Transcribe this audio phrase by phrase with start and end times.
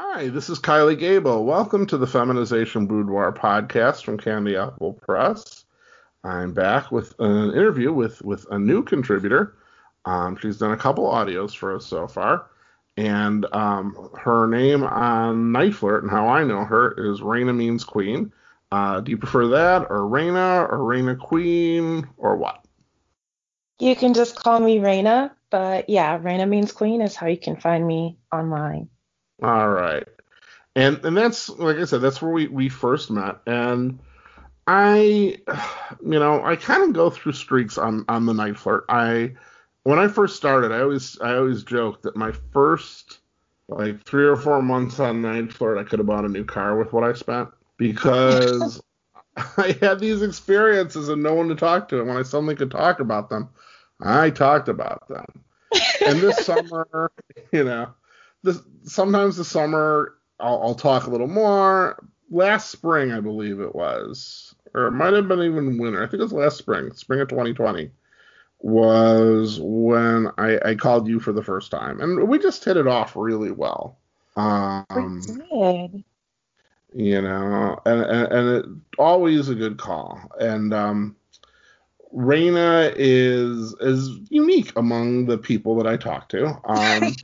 [0.00, 1.44] Hi, this is Kylie Gable.
[1.44, 5.64] Welcome to the Feminization Boudoir podcast from Candy Apple Press.
[6.22, 9.56] I'm back with an interview with, with a new contributor.
[10.04, 12.46] Um, she's done a couple audios for us so far.
[12.96, 18.32] And um, her name on NiteFlirt and how I know her is Reina Means Queen.
[18.70, 22.64] Uh, do you prefer that or Reina or Reina Queen or what?
[23.80, 27.56] You can just call me Reina, but yeah, Reina Means Queen is how you can
[27.56, 28.90] find me online.
[29.42, 30.06] All right.
[30.74, 33.38] And and that's like I said, that's where we, we first met.
[33.46, 33.98] And
[34.66, 35.38] I
[36.04, 38.82] you know, I kind of go through streaks on, on the NiteFlirt.
[38.88, 39.34] I
[39.84, 43.20] when I first started, I always I always joke that my first
[43.68, 46.92] like three or four months on NiteFlirt, I could have bought a new car with
[46.92, 48.82] what I spent because
[49.36, 51.98] I had these experiences and no one to talk to.
[52.00, 53.48] And when I suddenly could talk about them,
[54.00, 55.26] I talked about them.
[56.06, 57.12] and this summer,
[57.52, 57.88] you know,
[58.48, 62.02] this sometimes the summer I'll, I'll, talk a little more.
[62.30, 66.02] Last spring, I believe it was, or it might have been even winter.
[66.02, 67.90] I think it was last spring, spring of 2020,
[68.60, 72.86] was when I, I called you for the first time, and we just hit it
[72.86, 73.98] off really well.
[74.36, 74.86] Um,
[75.26, 76.04] we did.
[76.94, 78.64] You know, and and, and it
[78.98, 81.16] always a good call, and um,
[82.12, 86.46] Reina is is unique among the people that I talk to.
[86.68, 87.14] Um,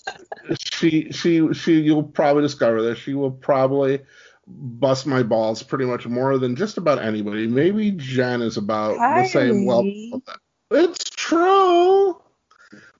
[0.60, 4.00] she she she you'll probably discover that she will probably
[4.46, 7.46] bust my balls pretty much more than just about anybody.
[7.46, 9.22] Maybe Jen is about Hi.
[9.22, 10.22] the same level.
[10.70, 12.14] It's true.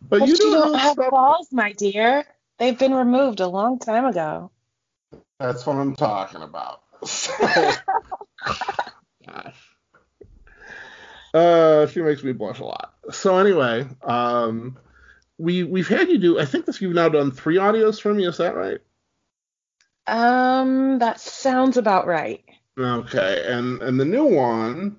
[0.00, 2.24] But, but you, you don't have balls, my dear.
[2.58, 4.50] They've been removed a long time ago.
[5.38, 6.82] That's what I'm talking about.
[7.00, 7.76] gosh.
[11.34, 12.94] Uh, she makes me blush a lot.
[13.10, 14.78] So anyway, um,
[15.36, 16.38] we we've had you do.
[16.38, 18.26] I think this you've now done three audios for me.
[18.26, 18.78] Is that right?
[20.06, 22.42] Um, that sounds about right.
[22.78, 24.96] Okay, and and the new one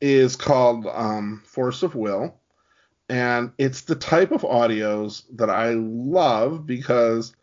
[0.00, 2.38] is called um, Force of Will,
[3.08, 7.34] and it's the type of audios that I love because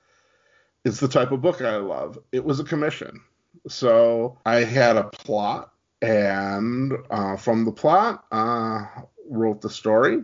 [0.86, 2.20] it's the type of book I love.
[2.32, 3.20] It was a commission,
[3.68, 5.73] so I had a plot
[6.04, 8.86] and uh, from the plot, uh,
[9.30, 10.22] wrote the story,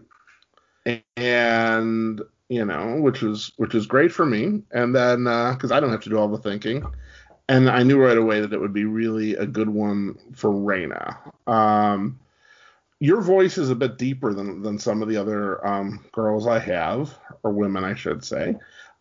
[1.16, 4.62] and you know, which is which is great for me.
[4.72, 6.84] And then because uh, I don't have to do all the thinking,
[7.48, 11.18] and I knew right away that it would be really a good one for Reina.
[11.48, 12.20] Um,
[13.00, 16.60] your voice is a bit deeper than than some of the other um, girls I
[16.60, 18.56] have, or women, I should say,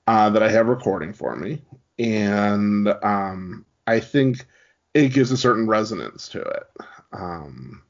[0.07, 1.61] uh, that I have recording for me,
[1.99, 4.47] and um, I think
[5.05, 6.65] it gives a certain resonance to it.
[7.13, 7.83] Um,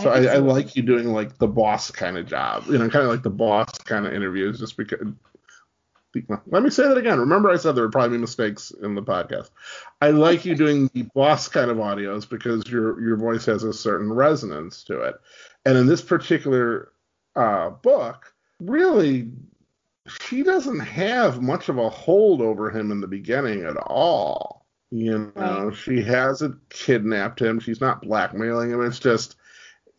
[0.00, 2.88] so I, I, I, like you doing like the boss kind of job, you know,
[2.88, 5.08] kind of like the boss kind of interviews, just because.
[6.48, 7.20] Let me say that again.
[7.20, 9.50] Remember, I said there would probably be mistakes in the podcast.
[10.00, 13.72] I like you doing the boss kind of audios because your your voice has a
[13.72, 15.14] certain resonance to it,
[15.64, 16.90] and in this particular
[17.36, 19.30] uh, book, really,
[20.22, 24.59] she doesn't have much of a hold over him in the beginning at all
[24.90, 25.76] you know, right.
[25.76, 27.60] she hasn't kidnapped him.
[27.60, 28.84] She's not blackmailing him.
[28.84, 29.36] It's just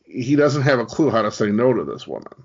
[0.03, 2.44] he doesn't have a clue how to say no to this woman.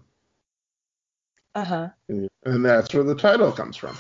[1.55, 1.89] Uh huh.
[2.09, 3.97] And that's where the title comes from.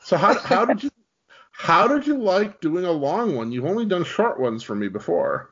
[0.00, 0.90] So how how did you
[1.50, 3.52] how did you like doing a long one?
[3.52, 5.50] You've only done short ones for me before.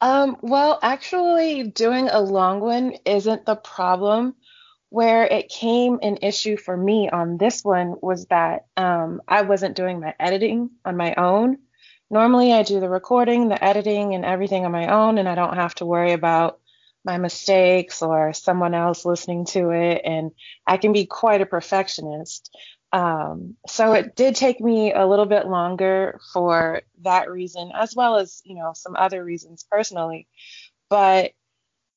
[0.00, 4.34] Um, well, actually, doing a long one isn't the problem
[4.92, 9.74] where it came an issue for me on this one was that um, I wasn't
[9.74, 11.56] doing my editing on my own.
[12.10, 15.56] Normally, I do the recording, the editing, and everything on my own, and I don't
[15.56, 16.60] have to worry about
[17.06, 20.02] my mistakes or someone else listening to it.
[20.04, 20.32] And
[20.66, 22.54] I can be quite a perfectionist.
[22.92, 28.16] Um, so it did take me a little bit longer for that reason, as well
[28.16, 30.28] as, you know, some other reasons personally.
[30.90, 31.32] But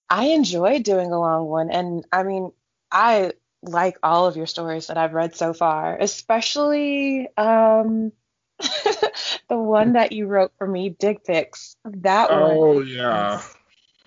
[0.10, 1.72] I enjoyed doing a long one.
[1.72, 2.54] And I mean,
[2.92, 8.12] I like all of your stories that I've read so far, especially um,
[8.60, 11.76] the one that you wrote for me, Dick Pics.
[11.86, 12.58] That one.
[12.60, 13.42] Oh yeah.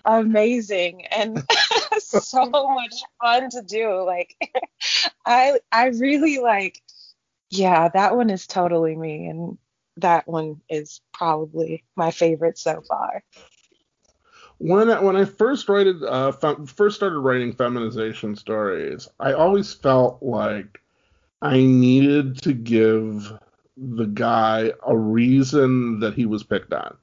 [0.04, 1.42] Amazing and
[1.98, 4.02] so much fun to do.
[4.04, 4.36] Like
[5.26, 6.80] I I really like
[7.50, 9.58] yeah, that one is totally me and
[9.96, 13.22] that one is probably my favorite so far
[14.58, 16.32] when I, when I first wrote uh,
[16.66, 20.80] first started writing feminization stories, I always felt like
[21.40, 23.32] I needed to give
[23.76, 26.96] the guy a reason that he was picked on.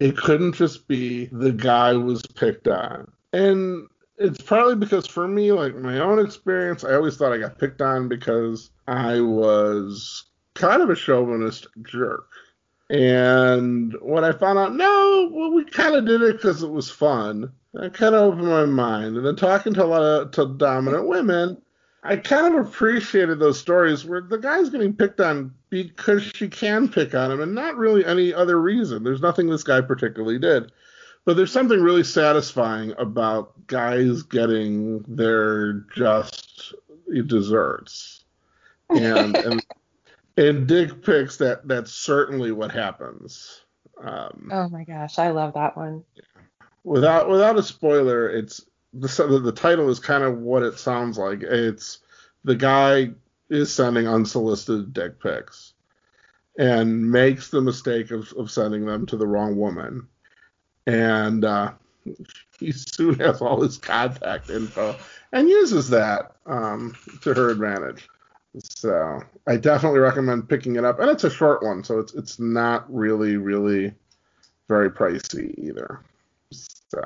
[0.00, 3.10] It couldn't just be the guy was picked on.
[3.32, 3.88] And
[4.18, 7.82] it's probably because for me, like my own experience, I always thought I got picked
[7.82, 12.28] on because I was kind of a chauvinist jerk.
[12.88, 16.90] And when I found out, no, well, we kind of did it because it was
[16.90, 17.52] fun.
[17.80, 19.16] I kind of opened my mind.
[19.16, 21.60] And then talking to a lot of to dominant women,
[22.04, 26.88] I kind of appreciated those stories where the guy's getting picked on because she can
[26.88, 29.02] pick on him and not really any other reason.
[29.02, 30.70] There's nothing this guy particularly did.
[31.24, 36.72] But there's something really satisfying about guys getting their just
[37.26, 38.24] desserts.
[38.90, 39.66] And, and
[40.36, 43.62] in dick pics, that that's certainly what happens.
[44.00, 46.04] Um, oh my gosh, I love that one.
[46.84, 51.42] Without without a spoiler, it's the the title is kind of what it sounds like.
[51.42, 51.98] It's
[52.44, 53.10] the guy
[53.48, 55.72] is sending unsolicited dick pics
[56.58, 60.06] and makes the mistake of, of sending them to the wrong woman,
[60.86, 61.72] and uh,
[62.58, 64.96] he soon has all his contact info
[65.32, 68.08] and uses that um, to her advantage.
[68.58, 72.38] So I definitely recommend picking it up, and it's a short one, so it's it's
[72.38, 73.92] not really really
[74.68, 76.00] very pricey either.
[76.52, 77.00] So,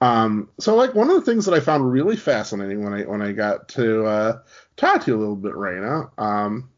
[0.00, 3.22] um, so like one of the things that I found really fascinating when I when
[3.22, 4.38] I got to uh,
[4.76, 6.70] talk to you a little bit, Reina, um,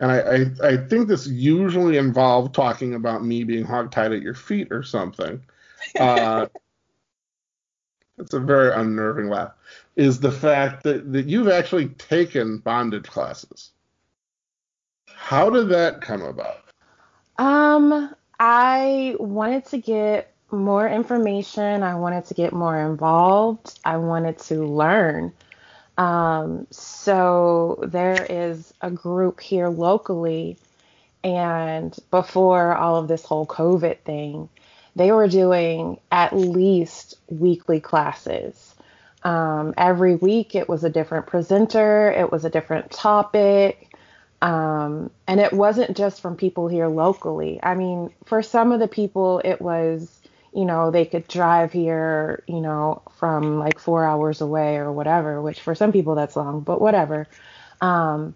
[0.00, 4.34] and I, I I think this usually involved talking about me being hogtied at your
[4.34, 5.42] feet or something.
[5.98, 6.46] Uh,
[8.22, 9.52] it's a very unnerving laugh
[9.96, 13.70] is the fact that, that you've actually taken bondage classes.
[15.06, 16.58] How did that come about?
[17.38, 21.82] Um, I wanted to get more information.
[21.82, 23.78] I wanted to get more involved.
[23.84, 25.32] I wanted to learn.
[25.98, 30.56] Um, so there is a group here locally,
[31.22, 34.48] and before all of this whole COVID thing,
[34.96, 38.74] they were doing at least weekly classes
[39.24, 43.88] um, every week it was a different presenter, it was a different topic.
[44.40, 47.60] Um, and it wasn't just from people here locally.
[47.62, 50.20] I mean, for some of the people, it was,
[50.52, 55.40] you know, they could drive here, you know, from like four hours away or whatever,
[55.40, 57.28] which for some people that's long, but whatever.
[57.80, 58.34] Um,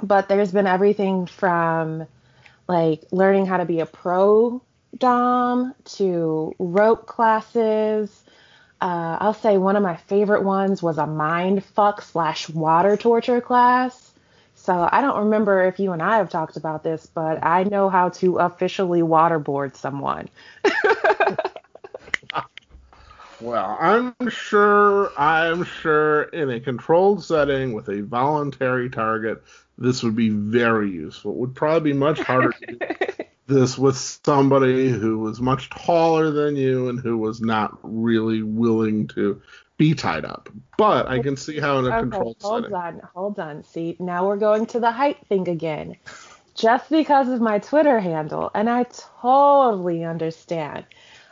[0.00, 2.06] but there's been everything from
[2.68, 4.62] like learning how to be a pro
[4.98, 8.24] dom to rope classes
[8.80, 13.40] uh, I'll say one of my favorite ones was a mind fuck slash water torture
[13.40, 14.12] class.
[14.54, 17.88] So I don't remember if you and I have talked about this, but I know
[17.88, 20.28] how to officially waterboard someone.
[23.40, 29.42] well, I'm sure, I'm sure in a controlled setting with a voluntary target,
[29.76, 31.32] this would be very useful.
[31.32, 32.78] It would probably be much harder to do
[33.48, 39.08] this with somebody who was much taller than you and who was not really willing
[39.08, 39.40] to
[39.78, 40.48] be tied up.
[40.76, 42.76] But I can see how in a okay, controlled hold setting.
[42.76, 43.64] Hold on, hold on.
[43.64, 45.96] See, now we're going to the height thing again.
[46.54, 48.84] Just because of my Twitter handle, and I
[49.22, 50.84] totally understand.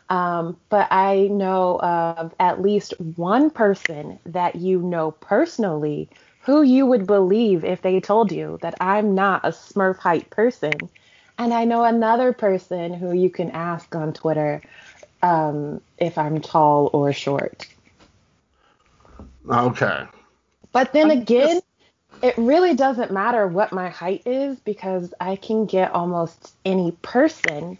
[0.09, 6.09] Um, but I know of at least one person that you know personally
[6.41, 10.75] who you would believe if they told you that I'm not a Smurf height person
[11.39, 14.63] and I know another person who you can ask on Twitter
[15.23, 17.67] um, if I'm tall or short.
[19.49, 20.05] Okay.
[20.73, 21.61] But then again,
[22.23, 27.79] it really doesn't matter what my height is because I can get almost any person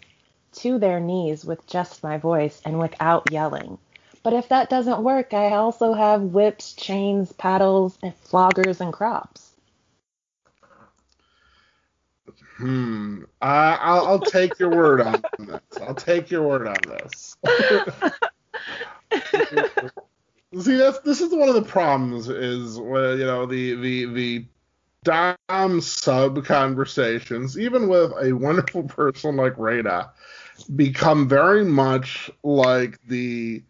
[0.53, 3.77] to their knees with just my voice and without yelling.
[4.23, 9.46] But if that doesn't work, I also have whips, chains, paddles, and floggers and crops.
[12.57, 13.23] Hmm.
[13.41, 15.61] Uh, I'll, I'll take your word on this.
[15.81, 17.37] I'll take your word on this.
[20.59, 24.45] See, that's this is one of the problems is where you know the the the
[25.03, 30.11] dom sub conversations, even with a wonderful person like Rada,
[30.75, 33.61] become very much like the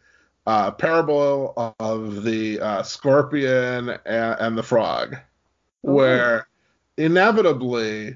[0.45, 5.93] uh, parable of the uh, scorpion and, and the frog, oh.
[5.93, 6.47] where
[6.95, 8.15] inevitably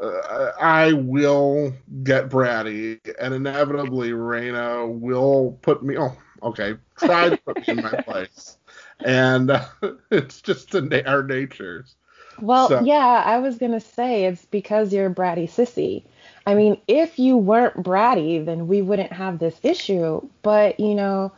[0.00, 5.98] uh, I will get bratty, and inevitably Reina will put me.
[5.98, 8.56] Oh, okay, try to put me in my place,
[9.04, 9.64] and uh,
[10.10, 11.96] it's just in our natures.
[12.40, 12.82] Well, so.
[12.84, 16.04] yeah, I was gonna say it's because you're bratty sissy.
[16.46, 20.26] I mean, if you weren't bratty, then we wouldn't have this issue.
[20.42, 21.32] But you know,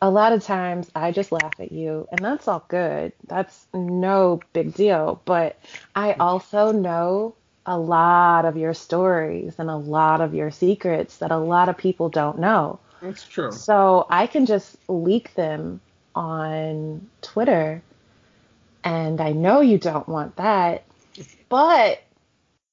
[0.00, 3.12] a lot of times I just laugh at you, and that's all good.
[3.26, 5.20] That's no big deal.
[5.24, 5.58] But
[5.96, 7.34] I also know
[7.66, 11.78] a lot of your stories and a lot of your secrets that a lot of
[11.78, 12.78] people don't know.
[13.00, 13.52] That's true.
[13.52, 15.80] So I can just leak them
[16.14, 17.82] on Twitter.
[18.82, 20.84] And I know you don't want that.
[21.48, 22.02] But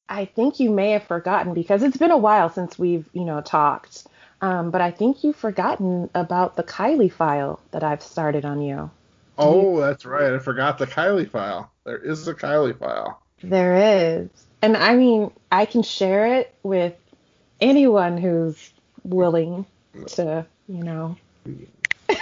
[0.10, 3.42] I think you may have forgotten because it's been a while since we've, you know,
[3.42, 4.08] talked.
[4.42, 8.90] Um, but I think you've forgotten about the Kylie file that I've started on you.
[9.38, 10.34] Oh, that's right.
[10.34, 11.72] I forgot the Kylie file.
[11.86, 13.22] There is a Kylie file.
[13.42, 14.30] There is.
[14.62, 16.96] And I mean, I can share it with
[17.60, 18.72] anyone who's
[19.03, 19.65] willing
[20.08, 21.18] to, you know.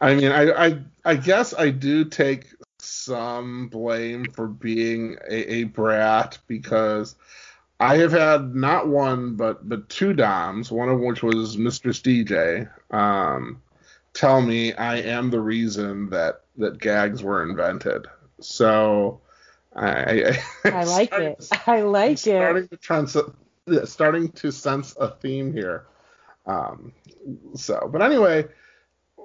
[0.00, 2.46] I mean, I, I I guess I do take
[2.78, 7.14] some blame for being a, a brat because
[7.78, 12.68] I have had not one but but two DOMs, one of which was Mistress DJ,
[12.92, 13.62] um,
[14.12, 18.06] tell me I am the reason that that gags were invented.
[18.40, 19.21] So
[19.74, 19.88] I
[20.64, 21.48] I, I like it.
[21.66, 22.70] I like starting it.
[22.70, 23.16] To trans-
[23.84, 25.86] starting to sense a theme here.
[26.46, 26.92] Um,
[27.54, 28.46] so, but anyway,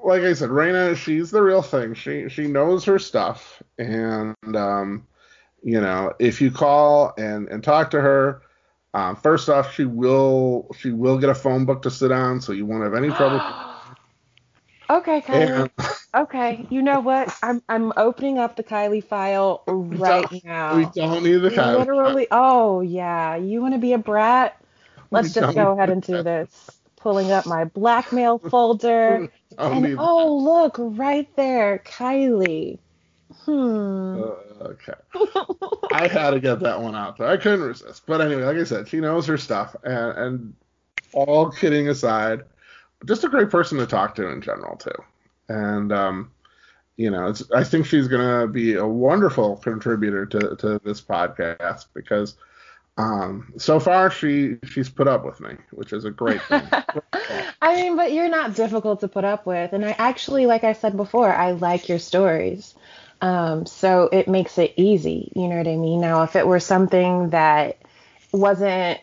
[0.03, 1.93] like I said, Reina, she's the real thing.
[1.93, 5.07] She she knows her stuff, and um,
[5.63, 8.41] you know, if you call and and talk to her,
[8.93, 12.51] um, first off, she will she will get a phone book to sit on, so
[12.51, 13.41] you won't have any trouble.
[14.89, 15.69] okay, Kylie.
[15.79, 17.33] And, okay, you know what?
[17.41, 20.77] I'm I'm opening up the Kylie file right we now.
[20.77, 21.79] We don't need the Kylie.
[21.79, 22.27] Literally.
[22.31, 24.61] Oh yeah, you want to be a brat?
[25.11, 26.71] Let's just go ahead and do this.
[26.97, 29.29] Pulling up my blackmail folder.
[29.57, 32.79] and oh, look, right there, Kylie.
[33.45, 34.21] Hmm.
[34.21, 34.93] Uh, okay.
[35.93, 37.27] I had to get that one out there.
[37.27, 38.03] I couldn't resist.
[38.05, 39.75] But anyway, like I said, she knows her stuff.
[39.83, 40.53] And, and
[41.13, 42.43] all kidding aside,
[43.05, 44.91] just a great person to talk to in general, too.
[45.49, 46.31] And, um,
[46.97, 51.85] you know, I think she's going to be a wonderful contributor to, to this podcast
[51.93, 52.35] because
[52.97, 56.67] um, so far she she's put up with me, which is a great thing.
[57.61, 60.73] I mean, but you're not difficult to put up with, and I actually, like I
[60.73, 62.73] said before, I like your stories.
[63.21, 65.31] Um, so it makes it easy.
[65.35, 66.01] You know what I mean?
[66.01, 67.77] Now, if it were something that
[68.31, 68.99] wasn't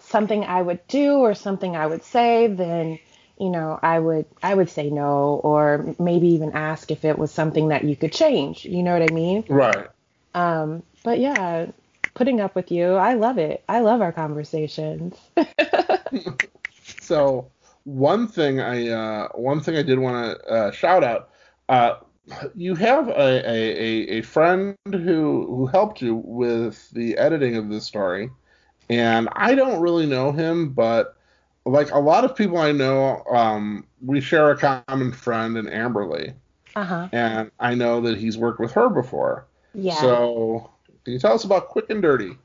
[0.00, 2.98] something I would do or something I would say, then
[3.38, 7.32] you know, I would I would say no or maybe even ask if it was
[7.32, 8.64] something that you could change.
[8.64, 9.44] You know what I mean?
[9.48, 9.88] Right.
[10.34, 11.66] Um, but yeah,
[12.14, 13.64] putting up with you, I love it.
[13.68, 15.16] I love our conversations.
[17.00, 17.50] so
[17.84, 21.30] one thing I uh, one thing I did want to uh, shout out.
[21.68, 21.96] Uh,
[22.54, 27.84] you have a, a, a friend who who helped you with the editing of this
[27.84, 28.30] story,
[28.88, 31.13] and I don't really know him, but
[31.64, 36.34] like a lot of people I know, um, we share a common friend in Amberly,
[36.76, 37.08] uh-huh.
[37.12, 39.46] and I know that he's worked with her before.
[39.72, 39.96] Yeah.
[39.96, 40.70] So
[41.04, 42.36] can you tell us about Quick and Dirty?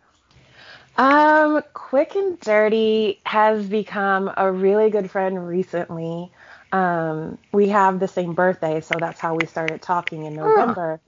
[0.97, 6.31] Um, Quick and Dirty has become a really good friend recently.
[6.71, 10.99] Um, we have the same birthday, so that's how we started talking in November.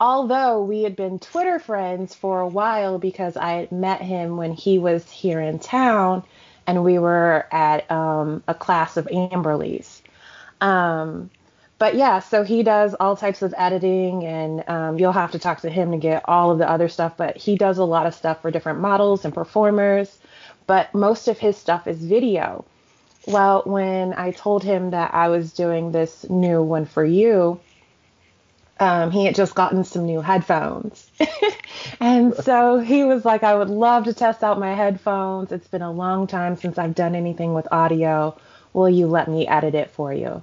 [0.00, 4.52] Although we had been Twitter friends for a while because I had met him when
[4.52, 6.24] he was here in town
[6.66, 10.02] and we were at um, a class of Amberly's.
[10.60, 11.30] Um,
[11.78, 15.60] but yeah, so he does all types of editing, and um, you'll have to talk
[15.62, 17.16] to him to get all of the other stuff.
[17.16, 20.18] But he does a lot of stuff for different models and performers.
[20.66, 22.64] But most of his stuff is video.
[23.26, 27.60] Well, when I told him that I was doing this new one for you,
[28.80, 31.10] um, he had just gotten some new headphones.
[32.00, 35.52] and so he was like, I would love to test out my headphones.
[35.52, 38.36] It's been a long time since I've done anything with audio.
[38.72, 40.42] Will you let me edit it for you?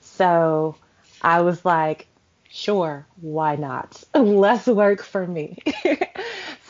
[0.00, 0.76] So
[1.20, 2.06] I was like,
[2.48, 4.02] sure, why not?
[4.14, 5.58] Less work for me.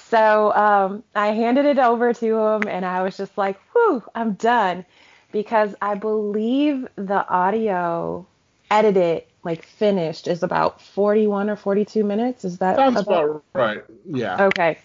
[0.08, 4.32] so um, I handed it over to him and I was just like, whew, I'm
[4.32, 4.84] done
[5.30, 8.26] because I believe the audio
[8.70, 12.44] edited like finished is about 41 or 42 minutes.
[12.44, 13.84] Is that sounds about, about right?
[14.04, 14.46] Yeah.
[14.46, 14.78] Okay.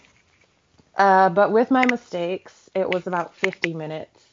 [0.96, 4.24] Uh, but with my mistakes, it was about 50 minutes.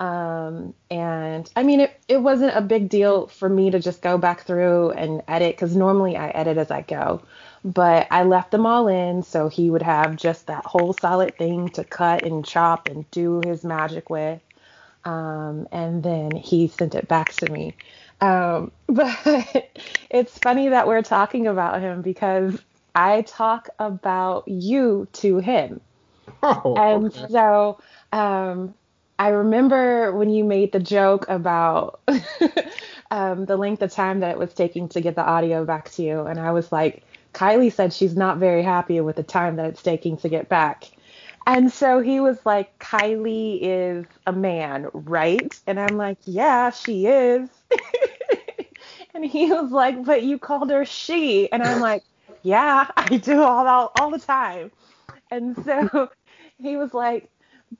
[0.00, 4.16] Um, and I mean, it, it wasn't a big deal for me to just go
[4.16, 7.22] back through and edit because normally I edit as I go.
[7.64, 11.68] But I left them all in so he would have just that whole solid thing
[11.70, 14.40] to cut and chop and do his magic with.
[15.04, 17.74] Um, and then he sent it back to me.
[18.20, 19.70] Um, but
[20.10, 22.60] it's funny that we're talking about him because
[22.94, 25.80] I talk about you to him.
[26.40, 27.26] Oh, and okay.
[27.30, 27.80] so
[28.12, 28.74] um,
[29.18, 32.00] I remember when you made the joke about
[33.10, 36.02] um, the length of time that it was taking to get the audio back to
[36.02, 36.20] you.
[36.22, 37.02] And I was like,
[37.34, 40.84] Kylie said she's not very happy with the time that it's taking to get back.
[41.46, 45.58] And so he was like, Kylie is a man, right?
[45.66, 47.48] And I'm like, yeah, she is.
[49.18, 51.50] And he was like, but you called her she.
[51.50, 52.04] And I'm like,
[52.42, 54.70] yeah, I do all, all, all the time.
[55.28, 56.08] And so
[56.58, 57.28] he was like,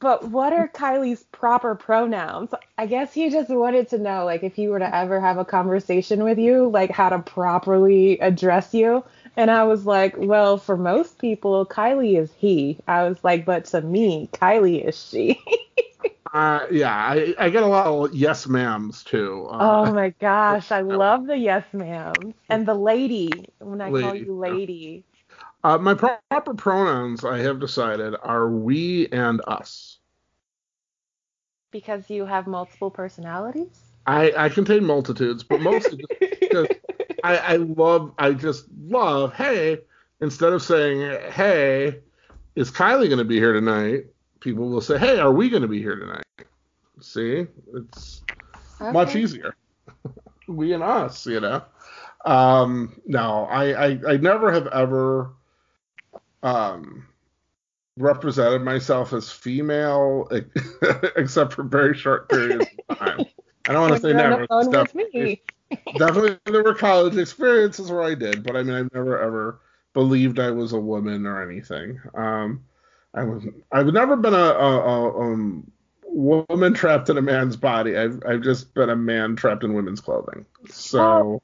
[0.00, 2.52] but what are Kylie's proper pronouns?
[2.76, 5.44] I guess he just wanted to know, like, if he were to ever have a
[5.44, 9.04] conversation with you, like, how to properly address you.
[9.36, 12.78] And I was like, well, for most people, Kylie is he.
[12.88, 15.40] I was like, but to me, Kylie is she.
[16.32, 19.46] uh, yeah, I, I get a lot of yes ma'ams too.
[19.50, 24.02] Uh, oh my gosh, I love the yes ma'ams and the lady when I lady,
[24.02, 25.04] call you lady.
[25.64, 29.98] Uh, my proper pronouns, I have decided, are we and us.
[31.70, 33.92] Because you have multiple personalities?
[34.06, 36.68] I, I contain multitudes, but mostly because
[37.22, 39.80] I, I love, I just love, hey,
[40.20, 42.00] instead of saying, hey,
[42.54, 44.06] is Kylie going to be here tonight?
[44.40, 46.24] People will say, hey, are we going to be here tonight?
[47.00, 48.22] See, it's
[48.80, 48.92] okay.
[48.92, 49.56] much easier.
[50.48, 51.62] we and us, you know.
[52.24, 55.32] Um, no, I, I, I never have ever
[56.42, 57.06] um,
[57.96, 60.28] represented myself as female,
[61.16, 63.20] except for very short periods of time.
[63.66, 64.46] I don't want to say never.
[64.70, 65.42] Definitely,
[65.96, 69.60] definitely, there were college experiences where I did, but I mean, I've never ever
[69.92, 72.00] believed I was a woman or anything.
[72.14, 72.64] Um,
[73.14, 75.70] I was, I've never been a, a, a um,
[76.04, 77.96] woman trapped in a man's body.
[77.96, 80.44] I've, I've just been a man trapped in women's clothing.
[80.68, 81.42] So.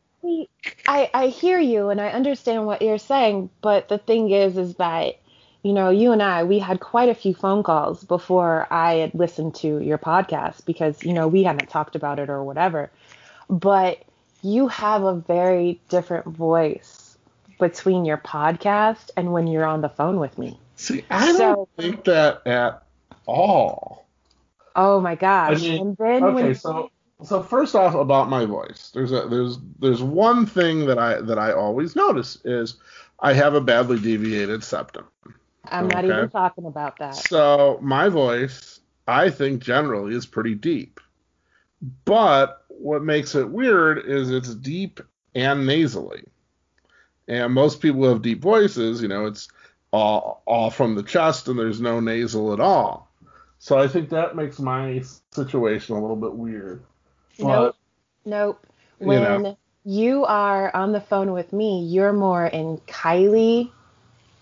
[0.86, 4.74] I, I hear you and I understand what you're saying, but the thing is, is
[4.76, 5.18] that,
[5.62, 9.14] you know, you and I, we had quite a few phone calls before I had
[9.14, 12.90] listened to your podcast because, you know, we hadn't talked about it or whatever.
[13.50, 14.02] But
[14.42, 17.18] you have a very different voice
[17.58, 20.58] between your podcast and when you're on the phone with me.
[20.84, 22.82] See, I so, don't think that at
[23.26, 24.06] all.
[24.76, 25.58] Oh my gosh.
[25.58, 26.90] I mean, and then okay, when so
[27.22, 31.38] so first off about my voice there's a there's there's one thing that i that
[31.38, 32.76] i always notice is
[33.20, 35.06] i have a badly deviated septum
[35.66, 35.94] i'm okay?
[35.94, 41.00] not even talking about that so my voice i think generally is pretty deep
[42.04, 45.00] but what makes it weird is it's deep
[45.34, 46.24] and nasally
[47.28, 49.48] and most people have deep voices you know it's
[49.94, 53.10] all all from the chest and there's no nasal at all
[53.58, 55.02] so i think that makes my
[55.32, 56.82] situation a little bit weird
[57.38, 57.76] nope.
[58.24, 58.66] Nope.
[58.98, 59.58] When you, know.
[59.84, 63.70] you are on the phone with me, you're more in Kylie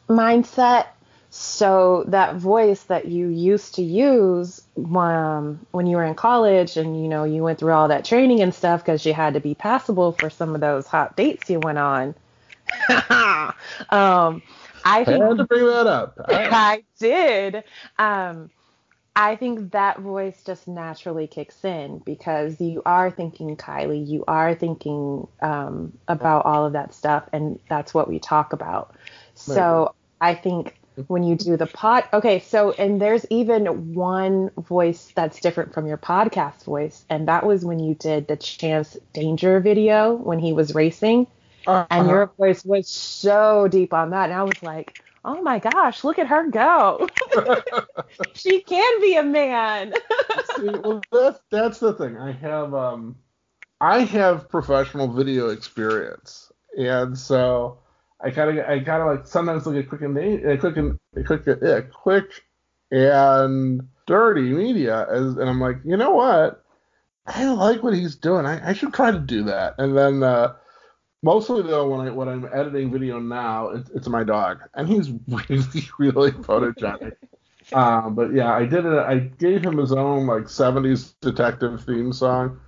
[0.09, 0.87] mindset.
[1.31, 7.03] So that voice that you used to use um, when you were in college and
[7.03, 9.55] you know you went through all that training and stuff because you had to be
[9.55, 12.15] passable for some of those hot dates you went on.
[13.91, 14.43] um,
[14.85, 16.19] I think I had to bring that up.
[16.29, 17.65] I did.
[17.99, 18.51] Um,
[19.15, 24.55] I think that voice just naturally kicks in because you are thinking Kylie, you are
[24.55, 28.95] thinking um, about all of that stuff, and that's what we talk about.
[29.35, 30.75] So I think
[31.09, 35.87] when you do the pod, okay, so and there's even one voice that's different from
[35.87, 40.55] your podcast voice, and that was when you did the Chance Danger video when he
[40.55, 41.27] was racing,
[41.67, 41.87] uh-huh.
[41.91, 46.05] and your voice was so deep on that, and I was like oh my gosh,
[46.05, 47.09] look at her go.
[48.35, 49.95] she can be a man.
[50.57, 52.17] See, well, that's that's the thing.
[52.17, 53.17] I have um,
[53.81, 57.79] I have professional video experience, and so
[58.21, 60.99] I kind of I kind of like sometimes look at quick and uh, quick and
[61.27, 62.45] quick uh, quick
[62.91, 66.65] and dirty media, as, and I'm like, you know what?
[67.25, 68.47] I like what he's doing.
[68.47, 69.77] I, I should try to do that.
[69.79, 70.55] And then uh,
[71.23, 75.11] Mostly though, when I when I'm editing video now, it's, it's my dog, and he's
[75.29, 77.15] really really photogenic.
[77.73, 78.99] uh, but yeah, I did it.
[78.99, 82.59] I gave him his own like '70s detective theme song.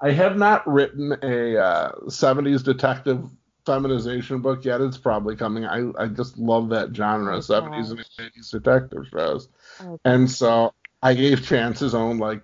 [0.00, 3.22] I have not written a uh, '70s detective
[3.64, 4.80] feminization book yet.
[4.80, 5.64] It's probably coming.
[5.64, 9.48] I I just love that genre, oh, '70s and '80s detective shows,
[9.82, 12.42] oh, and so I gave Chance his own like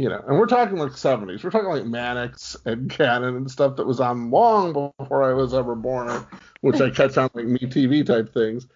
[0.00, 1.44] you know, and we're talking like 70s.
[1.44, 5.52] We're talking like Mannix and Cannon and stuff that was on long before I was
[5.52, 6.26] ever born,
[6.62, 8.66] which I catch on like MeTV type things.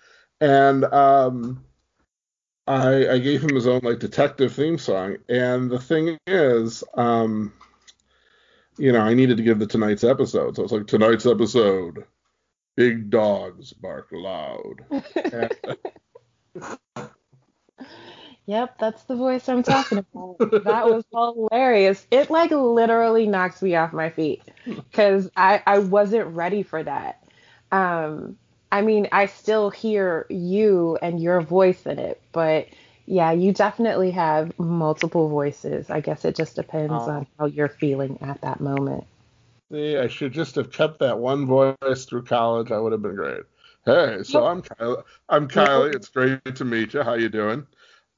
[0.43, 1.65] And um,
[2.67, 5.17] I, I gave him his own like detective theme song.
[5.31, 7.55] And the thing is, um,
[8.77, 10.57] you know, I needed to give the tonight's episode.
[10.57, 12.05] So it's like tonight's episode,
[12.77, 14.85] big dogs bark loud.
[15.33, 15.57] and,
[18.47, 20.39] Yep, that's the voice I'm talking about.
[20.39, 22.07] that was hilarious.
[22.11, 27.25] It like literally knocks me off my feet because I I wasn't ready for that.
[27.73, 28.37] Um,
[28.71, 32.69] I mean, I still hear you and your voice in it, but
[33.07, 35.89] yeah, you definitely have multiple voices.
[35.91, 37.11] I guess it just depends oh.
[37.11, 39.05] on how you're feeling at that moment.
[39.73, 42.71] See, I should just have kept that one voice through college.
[42.71, 43.43] I would have been great.
[43.87, 45.03] Hey, so I'm Kylie.
[45.29, 45.95] I'm Kylie.
[45.95, 47.03] It's great to meet you.
[47.03, 47.67] How you doing?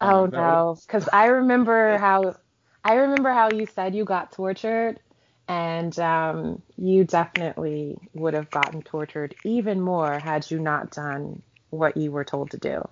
[0.01, 2.37] Oh no, because I remember how
[2.85, 5.01] I remember how you said you got tortured,
[5.49, 11.97] and um, you definitely would have gotten tortured even more had you not done what
[11.97, 12.87] you were told to do,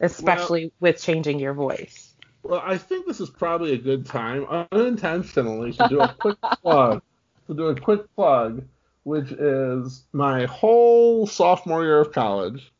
[0.00, 2.14] especially well, with changing your voice.
[2.42, 7.02] Well, I think this is probably a good time, unintentionally, to do a quick plug.
[7.48, 8.62] To do a quick plug
[9.08, 12.70] which is my whole sophomore year of college.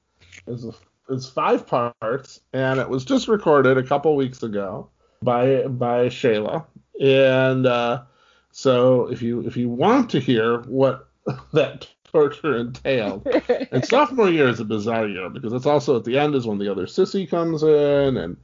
[0.47, 0.67] is
[1.09, 4.89] is five parts, and it was just recorded a couple weeks ago
[5.23, 6.65] by by Shayla.
[7.01, 8.03] And uh,
[8.51, 11.09] so if you if you want to hear what
[11.53, 13.27] that torture entailed,
[13.73, 16.59] and sophomore year is a bizarre year because it's also at the end is when
[16.59, 18.37] the other sissy comes in, and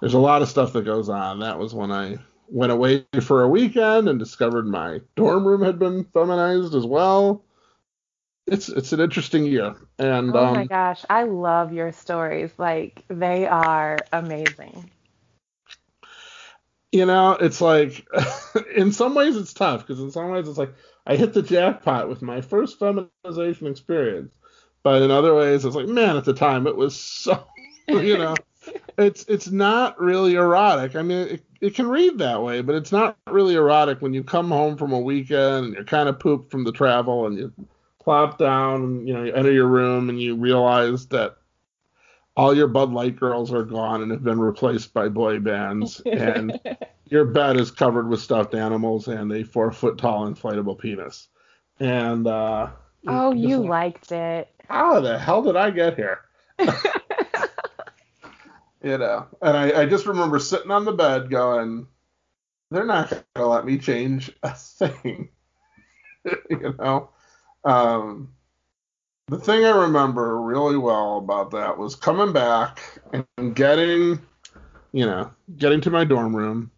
[0.00, 1.40] there's a lot of stuff that goes on.
[1.40, 5.78] That was when I went away for a weekend and discovered my dorm room had
[5.78, 7.42] been feminized as well.
[8.46, 9.74] It's it's an interesting year.
[9.98, 12.50] And oh my um, gosh, I love your stories.
[12.58, 14.90] Like they are amazing.
[16.90, 18.06] You know, it's like
[18.76, 20.74] in some ways it's tough because in some ways it's like
[21.06, 24.32] I hit the jackpot with my first feminization experience,
[24.82, 27.46] but in other ways it's like man, at the time it was so
[27.88, 28.34] you know
[28.98, 30.96] it's it's not really erotic.
[30.96, 34.24] I mean, it, it can read that way, but it's not really erotic when you
[34.24, 37.52] come home from a weekend and you're kind of pooped from the travel and you
[38.02, 41.36] plop down, and, you know, you enter your room and you realize that
[42.36, 46.58] all your Bud Light girls are gone and have been replaced by boy bands, and
[47.06, 51.28] your bed is covered with stuffed animals and a four foot tall inflatable penis.
[51.78, 52.70] And uh,
[53.06, 54.48] oh, you like, liked it.
[54.68, 56.20] How the hell did I get here?
[58.82, 59.26] you know.
[59.42, 61.86] And I, I just remember sitting on the bed going,
[62.70, 65.28] they're not going to let me change a thing,
[66.50, 67.10] you know.
[67.64, 68.32] Um,
[69.28, 72.80] the thing I remember really well about that was coming back
[73.12, 74.20] and getting,
[74.92, 76.70] you know, getting to my dorm room,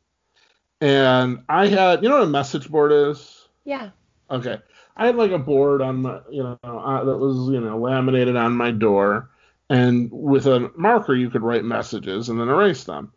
[0.80, 3.48] and I had, you know, what a message board is.
[3.64, 3.90] Yeah.
[4.30, 4.58] Okay.
[4.96, 8.36] I had like a board on my, you know, uh, that was, you know, laminated
[8.36, 9.30] on my door
[9.70, 13.12] and with a marker you could write messages and then erase them.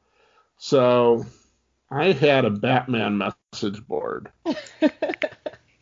[0.58, 1.26] So
[1.92, 4.32] I had a Batman message board.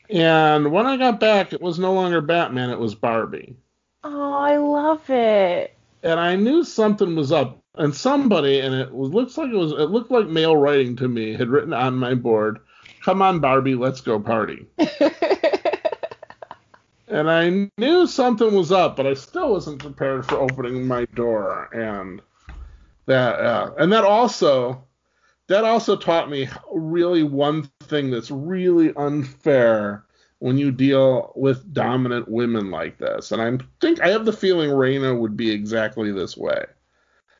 [0.09, 3.55] and when I got back, it was no longer Batman, it was Barbie.
[4.03, 5.75] Oh, I love it.
[6.03, 7.59] And I knew something was up.
[7.77, 11.07] And somebody, and it was, looks like it was, it looked like male writing to
[11.07, 12.59] me, had written on my board,
[13.03, 14.65] "Come on, Barbie, let's go party."
[17.09, 21.69] and I knew something was up, but I still wasn't prepared for opening my door.
[21.73, 22.21] And
[23.07, 24.85] that, uh, and that also,
[25.47, 30.05] that also taught me really one thing that's really unfair
[30.39, 33.31] when you deal with dominant women like this.
[33.31, 36.65] And I think I have the feeling Reina would be exactly this way.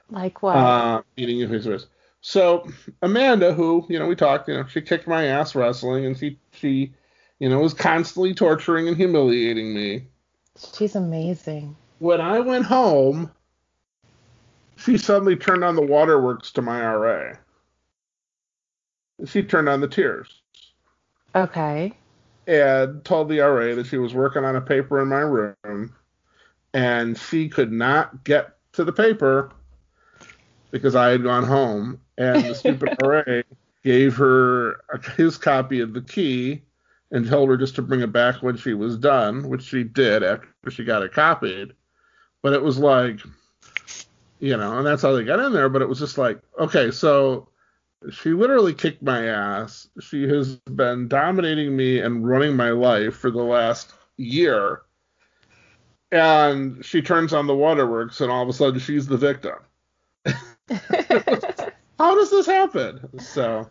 [0.10, 0.56] Like what?
[0.56, 1.88] Uh, eating your face.
[2.22, 2.68] So
[3.02, 6.40] Amanda, who you know we talked, you know, she kicked my ass wrestling, and she
[6.52, 6.94] she
[7.40, 10.08] you know, was constantly torturing and humiliating me.
[10.58, 11.76] She's amazing.
[12.00, 13.32] When I went home,
[14.78, 17.34] she suddenly turned on the waterworks to my RA.
[19.26, 20.42] She turned on the tears.
[21.36, 21.94] Okay.
[22.48, 25.94] And told the RA that she was working on a paper in my room
[26.74, 29.52] and she could not get to the paper
[30.72, 32.02] because I had gone home.
[32.18, 33.42] And the stupid RA
[33.84, 34.82] gave her
[35.16, 36.64] his copy of the key
[37.12, 40.22] and told her just to bring it back when she was done, which she did
[40.22, 41.72] after she got it copied.
[42.42, 43.22] But it was like,
[44.40, 45.70] you know, and that's how they got in there.
[45.70, 47.48] But it was just like, okay, so
[48.12, 49.88] she literally kicked my ass.
[50.02, 54.82] She has been dominating me and running my life for the last year.
[56.12, 59.56] And she turns on the waterworks, and all of a sudden she's the victim.
[62.00, 63.20] how does this happen?
[63.20, 63.70] So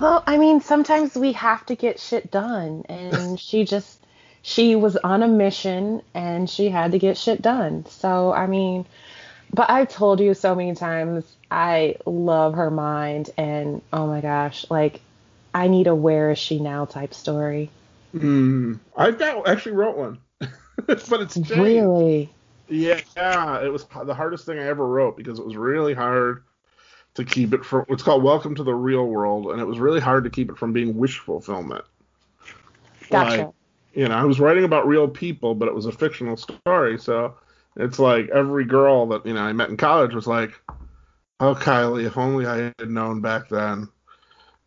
[0.00, 4.04] well, I mean, sometimes we have to get shit done, and she just
[4.42, 7.84] she was on a mission and she had to get shit done.
[7.86, 8.86] So, I mean,
[9.52, 14.66] but I've told you so many times I love her mind and oh my gosh,
[14.70, 15.00] like
[15.54, 17.70] I need a where is she now type story.
[18.14, 20.18] Mm, I've got actually wrote one.
[20.86, 21.50] but it's changed.
[21.50, 22.30] Really?
[22.68, 26.42] Yeah, yeah, it was the hardest thing I ever wrote because it was really hard
[27.14, 30.00] to keep it from it's called Welcome to the Real World, and it was really
[30.00, 31.84] hard to keep it from being wish fulfillment.
[33.08, 33.42] Gotcha.
[33.42, 33.50] Like,
[33.94, 37.34] you know, I was writing about real people, but it was a fictional story, so
[37.76, 40.52] It's like every girl that you know I met in college was like,
[41.40, 43.88] "Oh, Kylie, if only I had known back then."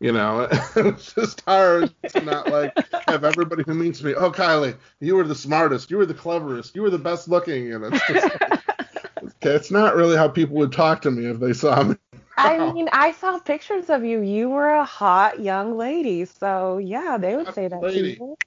[0.00, 2.74] You know, it's just hard to not like
[3.06, 4.14] have everybody who meets me.
[4.14, 7.72] Oh, Kylie, you were the smartest, you were the cleverest, you were the best looking,
[7.72, 8.62] and it's just like,
[9.42, 11.96] it's not really how people would talk to me if they saw me.
[12.36, 14.20] I mean, I saw pictures of you.
[14.22, 18.16] You were a hot young lady, so yeah, they would say that Lady.
[18.16, 18.38] to you.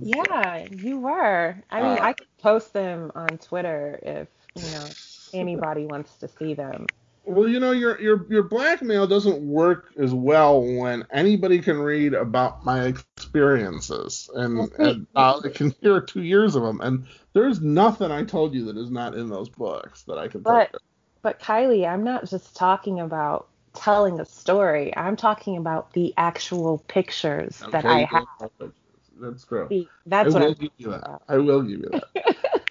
[0.00, 1.62] Yeah, you were.
[1.70, 4.86] I mean, Uh, I could post them on Twitter if you know
[5.32, 6.86] anybody wants to see them.
[7.24, 12.14] Well, you know, your your your blackmail doesn't work as well when anybody can read
[12.14, 16.80] about my experiences, and, and uh, they can hear two years of them.
[16.80, 20.40] And there's nothing I told you that is not in those books that I can.
[20.40, 20.74] But-.
[21.20, 24.96] But Kylie, I'm not just talking about telling a story.
[24.96, 28.26] I'm talking about the actual pictures that I have.
[28.58, 28.72] go.
[29.20, 29.70] That's true.
[29.70, 31.06] See, That's I what will I'm give you that.
[31.06, 31.22] about.
[31.28, 32.10] I will give you that.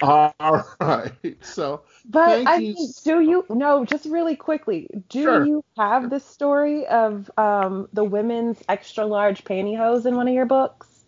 [0.00, 0.34] All
[0.80, 1.12] right.
[1.42, 5.42] So But Thank I you mean, do you no, just really quickly, do Sure.
[5.42, 10.46] you have the story of um, the women's extra large pantyhose in one of your
[10.46, 11.04] books?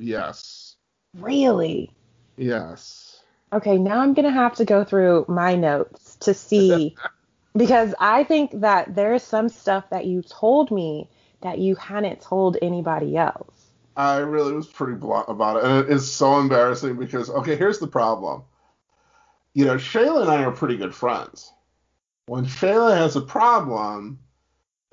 [0.00, 0.76] yes,
[1.14, 1.90] Really?
[2.36, 3.22] yes.
[3.52, 6.96] Okay, now I'm gonna have to go through my notes to see
[7.56, 11.08] because I think that there's some stuff that you told me
[11.42, 13.61] that you hadn't told anybody else.
[13.96, 17.78] I really was pretty blunt about it, and it is so embarrassing because okay, here's
[17.78, 18.42] the problem.
[19.54, 21.52] You know, Shayla and I are pretty good friends.
[22.26, 24.18] When Shayla has a problem,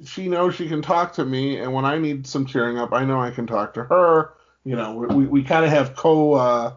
[0.03, 3.05] she knows she can talk to me, and when I need some cheering up, I
[3.05, 4.33] know I can talk to her.
[4.65, 6.33] You know, we we, we kind of have co.
[6.33, 6.73] Uh,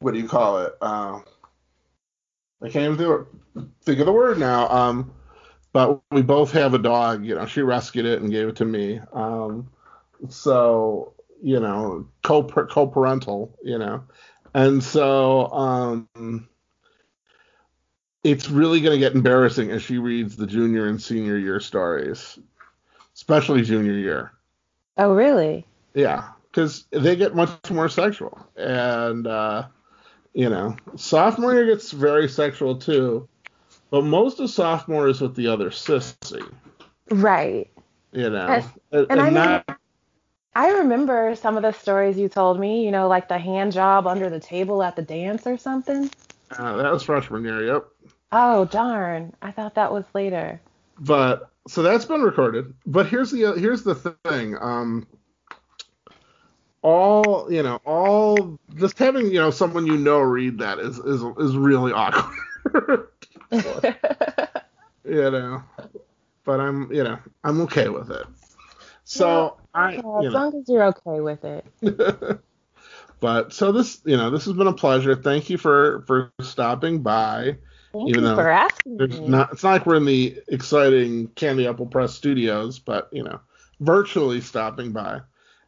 [0.00, 0.74] what do you call it?
[0.80, 1.20] Uh,
[2.62, 3.26] I can't even.
[3.84, 4.68] Think of the word now.
[4.68, 5.12] Um,
[5.72, 7.24] but we both have a dog.
[7.24, 9.00] You know, she rescued it and gave it to me.
[9.12, 9.68] Um,
[10.28, 14.04] so you know co co-parental you know
[14.54, 16.48] and so um
[18.24, 22.38] it's really going to get embarrassing as she reads the junior and senior year stories
[23.14, 24.32] especially junior year
[24.96, 25.66] Oh, really?
[25.94, 29.66] yeah because they get much more sexual and uh
[30.32, 33.28] you know sophomore year gets very sexual too
[33.90, 36.46] but most of sophomore is with the other sissy
[37.10, 37.70] Right.
[38.12, 38.68] you know Yes.
[38.92, 39.78] and, And I mean, not
[40.56, 44.06] I remember some of the stories you told me, you know, like the hand job
[44.08, 46.10] under the table at the dance or something.
[46.58, 47.84] uh, that was freshman year yep
[48.32, 49.34] Oh, darn.
[49.42, 50.60] I thought that was later.
[50.98, 55.06] but so that's been recorded but here's the here's the thing um
[56.82, 61.22] all you know all just having you know someone you know read that is is
[61.38, 62.32] is really awkward
[65.04, 65.62] you know
[66.44, 68.26] but i'm you know i'm okay with it
[69.06, 71.64] so i Yeah, as know long as you're okay with it.
[73.20, 77.02] but so this you know this has been a pleasure thank you for for stopping
[77.02, 77.56] by
[77.96, 79.28] Thank Even you though for asking There's me.
[79.28, 79.52] not.
[79.52, 83.40] It's not like we're in the exciting Candy Apple Press studios, but you know,
[83.80, 85.20] virtually stopping by.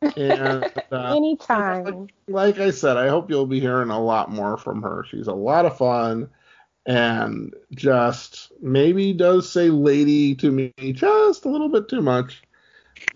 [0.02, 2.08] And uh, Anytime.
[2.28, 5.04] like I said, I hope you'll be hearing a lot more from her.
[5.10, 6.28] She's a lot of fun,
[6.84, 12.42] and just maybe does say "lady" to me just a little bit too much.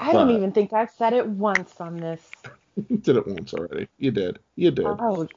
[0.01, 2.29] I don't even think I've said it once on this.
[2.89, 3.87] You did it once already.
[3.99, 4.39] You did.
[4.57, 4.87] You did.
[4.87, 5.29] Oh,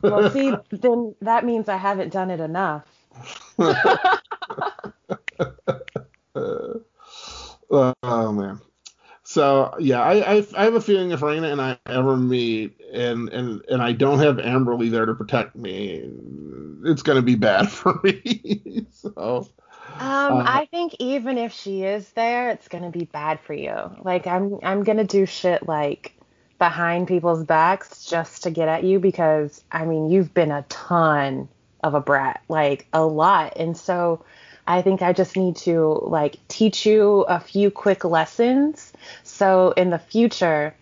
[0.00, 2.86] well, see, then that means I haven't done it enough.
[3.58, 4.06] Uh,
[7.70, 8.58] oh man.
[9.22, 13.28] So yeah, I, I I have a feeling if Reina and I ever meet and
[13.28, 16.10] and and I don't have Amberly there to protect me,
[16.84, 18.86] it's gonna be bad for me.
[18.90, 19.46] so
[20.00, 23.74] Um, Uh, I think even if she is there, it's gonna be bad for you.
[24.02, 26.14] Like I'm I'm gonna do shit like
[26.58, 31.48] behind people's backs just to get at you because I mean you've been a ton
[31.82, 33.54] of a brat, like a lot.
[33.56, 34.24] And so
[34.66, 39.90] I think I just need to like teach you a few quick lessons so in
[39.90, 40.74] the future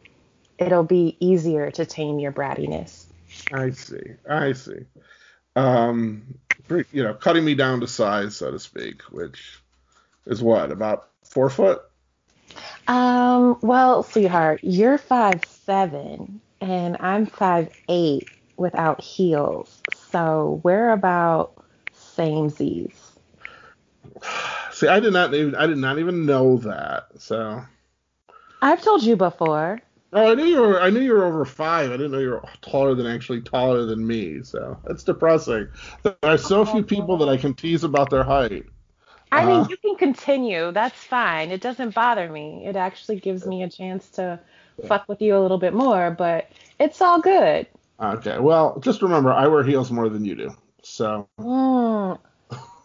[0.58, 3.06] it'll be easier to tame your brattiness.
[3.52, 4.14] I see.
[4.28, 4.86] I see.
[5.54, 9.60] Um, you know, cutting me down to size, so to speak, which
[10.26, 11.82] is what about four foot.
[12.88, 19.82] Um, well, sweetheart, you're five seven and I'm five eight without heels.
[19.94, 21.54] So we're about
[21.94, 22.94] samesies.
[24.72, 27.08] See, I did not even I did not even know that.
[27.18, 27.62] So.
[28.62, 29.80] I've told you before.
[30.12, 30.80] Oh, I knew you were.
[30.80, 31.90] I knew you were over five.
[31.90, 34.42] I didn't know you were taller than actually taller than me.
[34.42, 35.68] So that's depressing.
[36.02, 38.66] There are so few people that I can tease about their height.
[39.32, 39.66] I mean, Uh-huh.
[39.70, 40.70] you can continue.
[40.70, 41.50] That's fine.
[41.50, 42.64] It doesn't bother me.
[42.66, 44.38] It actually gives me a chance to
[44.86, 47.66] fuck with you a little bit more, but it's all good.
[48.00, 48.38] Okay.
[48.38, 50.56] Well, just remember, I wear heels more than you do.
[50.82, 51.28] So.
[51.40, 52.18] Mm.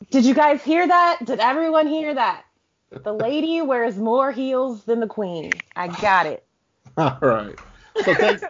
[0.10, 1.20] Did you guys hear that?
[1.24, 2.44] Did everyone hear that?
[2.90, 5.52] The lady wears more heels than the queen.
[5.76, 6.44] I got it.
[6.98, 7.58] All right.
[8.04, 8.44] So thanks.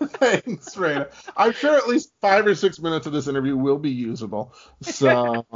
[0.00, 1.08] Thanks, Reina.
[1.36, 4.52] I'm sure at least five or six minutes of this interview will be usable.
[4.82, 5.46] So.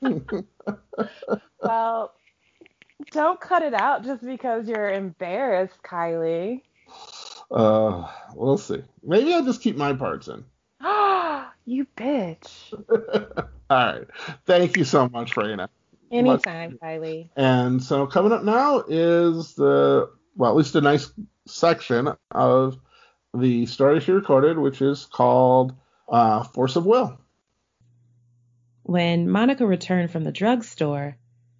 [1.62, 2.12] well,
[3.10, 6.62] don't cut it out just because you're embarrassed, Kylie.
[7.50, 8.82] Uh, we'll see.
[9.02, 10.44] Maybe I'll just keep my parts in.
[10.80, 12.72] Ah, you bitch.
[13.70, 14.06] All right.
[14.44, 15.68] Thank you so much, Reina.
[16.10, 16.80] Anytime, much.
[16.80, 17.30] Kylie.
[17.36, 21.12] And so coming up now is the well, at least a nice
[21.46, 22.78] section of
[23.32, 25.74] the story she recorded, which is called
[26.08, 27.18] uh, Force of Will.
[28.82, 31.16] When Monica returned from the drugstore,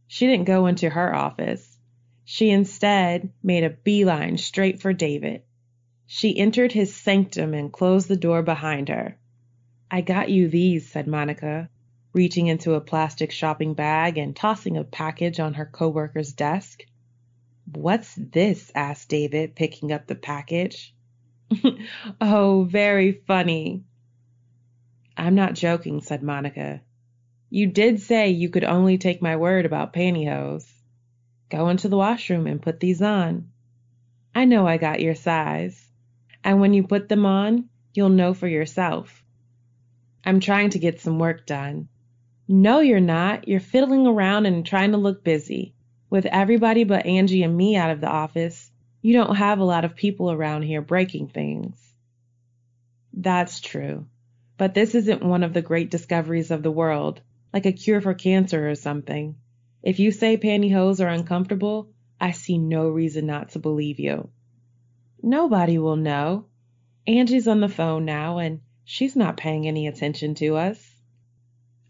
[0.06, 1.78] she didn't go into her office.
[2.24, 5.42] She instead made a beeline straight for David.
[6.06, 9.18] She entered his sanctum and closed the door behind her.
[9.90, 11.70] I got you these, said Monica,
[12.12, 16.82] reaching into a plastic shopping bag and tossing a package on her coworker's desk.
[17.72, 18.70] What's this?
[18.74, 20.94] asked David, picking up the package.
[22.20, 23.84] oh, very funny.
[25.16, 26.80] I'm not joking, said Monica.
[27.50, 30.70] You did say you could only take my word about pantyhose.
[31.50, 33.50] Go into the washroom and put these on.
[34.34, 35.88] I know I got your size.
[36.42, 39.22] And when you put them on, you'll know for yourself.
[40.24, 41.88] I'm trying to get some work done.
[42.48, 43.46] No, you're not.
[43.46, 45.74] You're fiddling around and trying to look busy.
[46.10, 48.70] With everybody but Angie and me out of the office,
[49.02, 51.78] you don't have a lot of people around here breaking things.
[53.12, 54.06] That's true.
[54.56, 57.20] But this isn't one of the great discoveries of the world,
[57.52, 59.36] like a cure for cancer or something.
[59.82, 61.90] If you say pantyhose are uncomfortable,
[62.20, 64.30] I see no reason not to believe you.
[65.22, 66.46] Nobody will know.
[67.06, 70.94] Angie's on the phone now and she's not paying any attention to us.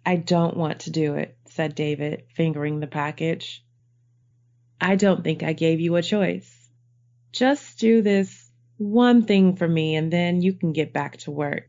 [0.07, 3.64] I don't want to do it, said David, fingering the package.
[4.81, 6.51] I don't think I gave you a choice.
[7.33, 11.69] Just do this one thing for me and then you can get back to work.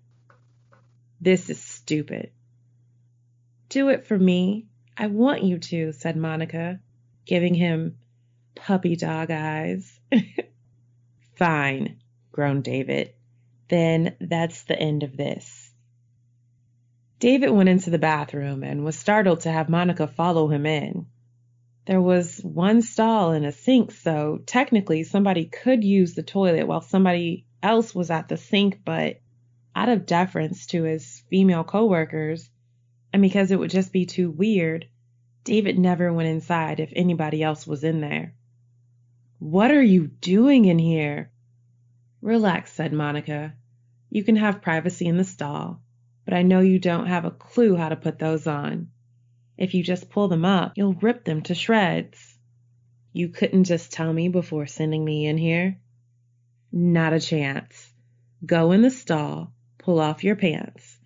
[1.21, 2.31] This is stupid.
[3.69, 4.67] Do it for me.
[4.97, 6.79] I want you to, said Monica,
[7.25, 7.97] giving him
[8.55, 9.99] puppy dog eyes.
[11.35, 11.97] Fine,
[12.31, 13.13] groaned David.
[13.67, 15.71] Then that's the end of this.
[17.19, 21.07] David went into the bathroom and was startled to have Monica follow him in.
[21.85, 26.81] There was one stall and a sink, so technically somebody could use the toilet while
[26.81, 29.21] somebody else was at the sink, but
[29.75, 32.49] out of deference to his female coworkers,
[33.13, 34.87] and because it would just be too weird,
[35.43, 38.33] David never went inside if anybody else was in there.
[39.37, 41.29] What are you doing in here?
[42.21, 43.53] Relax, said Monica.
[44.09, 45.81] You can have privacy in the stall,
[46.23, 48.89] but I know you don't have a clue how to put those on.
[49.57, 52.37] If you just pull them up, you'll rip them to shreds.
[53.13, 55.77] You couldn't just tell me before sending me in here?
[56.71, 57.93] Not a chance.
[58.45, 60.97] Go in the stall, pull off your pants.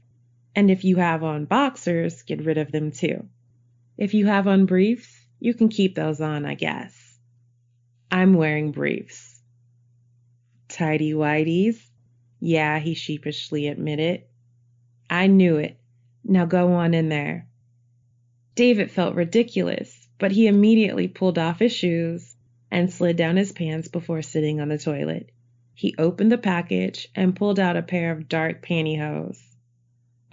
[0.56, 3.28] And if you have on boxers, get rid of them too.
[3.98, 6.96] If you have on briefs, you can keep those on, I guess.
[8.10, 9.40] I'm wearing briefs.
[10.68, 11.80] Tidy whities?
[12.40, 14.24] Yeah, he sheepishly admitted.
[15.10, 15.78] I knew it.
[16.24, 17.49] Now go on in there.
[18.60, 22.36] David felt ridiculous, but he immediately pulled off his shoes
[22.69, 25.32] and slid down his pants before sitting on the toilet.
[25.74, 29.41] He opened the package and pulled out a pair of dark pantyhose.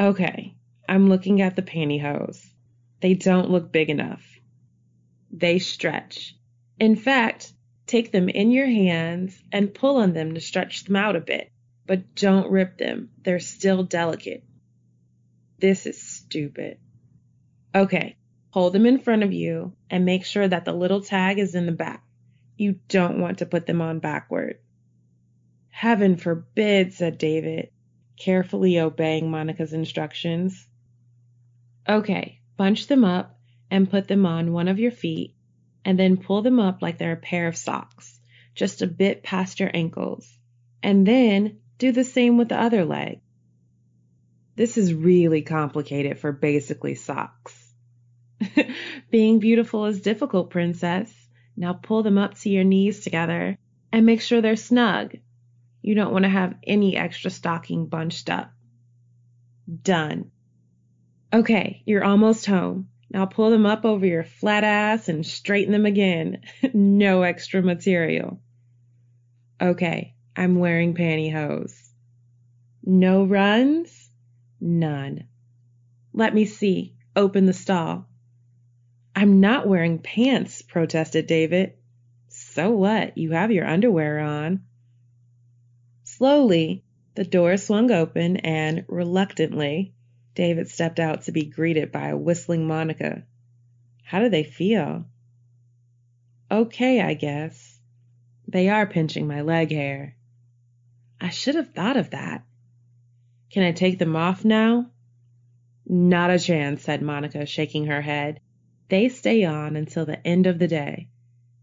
[0.00, 0.56] Okay,
[0.88, 2.44] I'm looking at the pantyhose.
[3.00, 4.26] They don't look big enough.
[5.30, 6.34] They stretch.
[6.80, 7.52] In fact,
[7.86, 11.52] take them in your hands and pull on them to stretch them out a bit,
[11.86, 13.10] but don't rip them.
[13.22, 14.42] They're still delicate.
[15.60, 16.78] This is stupid.
[17.76, 18.16] Okay,
[18.48, 21.66] hold them in front of you and make sure that the little tag is in
[21.66, 22.02] the back.
[22.56, 24.60] You don't want to put them on backward.
[25.68, 27.68] Heaven forbid, said David,
[28.18, 30.66] carefully obeying Monica's instructions.
[31.86, 33.38] Okay, bunch them up
[33.70, 35.34] and put them on one of your feet
[35.84, 38.18] and then pull them up like they're a pair of socks,
[38.54, 40.26] just a bit past your ankles.
[40.82, 43.20] And then do the same with the other leg.
[44.56, 47.65] This is really complicated for basically socks.
[49.10, 51.12] Being beautiful is difficult, princess.
[51.56, 53.58] Now pull them up to your knees together
[53.92, 55.16] and make sure they're snug.
[55.80, 58.52] You don't want to have any extra stocking bunched up.
[59.82, 60.30] Done.
[61.32, 62.88] Okay, you're almost home.
[63.10, 66.42] Now pull them up over your flat ass and straighten them again.
[66.74, 68.40] no extra material.
[69.60, 71.90] Okay, I'm wearing pantyhose.
[72.84, 74.10] No runs?
[74.60, 75.28] None.
[76.12, 76.94] Let me see.
[77.14, 78.08] Open the stall.
[79.18, 81.72] I'm not wearing pants, protested David.
[82.28, 83.16] So what?
[83.16, 84.64] You have your underwear on.
[86.04, 89.94] Slowly, the door swung open and, reluctantly,
[90.34, 93.22] David stepped out to be greeted by a whistling Monica.
[94.04, 95.06] How do they feel?
[96.50, 97.80] Okay, I guess.
[98.46, 100.14] They are pinching my leg hair.
[101.18, 102.44] I should have thought of that.
[103.50, 104.90] Can I take them off now?
[105.86, 108.40] Not a chance, said Monica, shaking her head.
[108.88, 111.08] They stay on until the end of the day.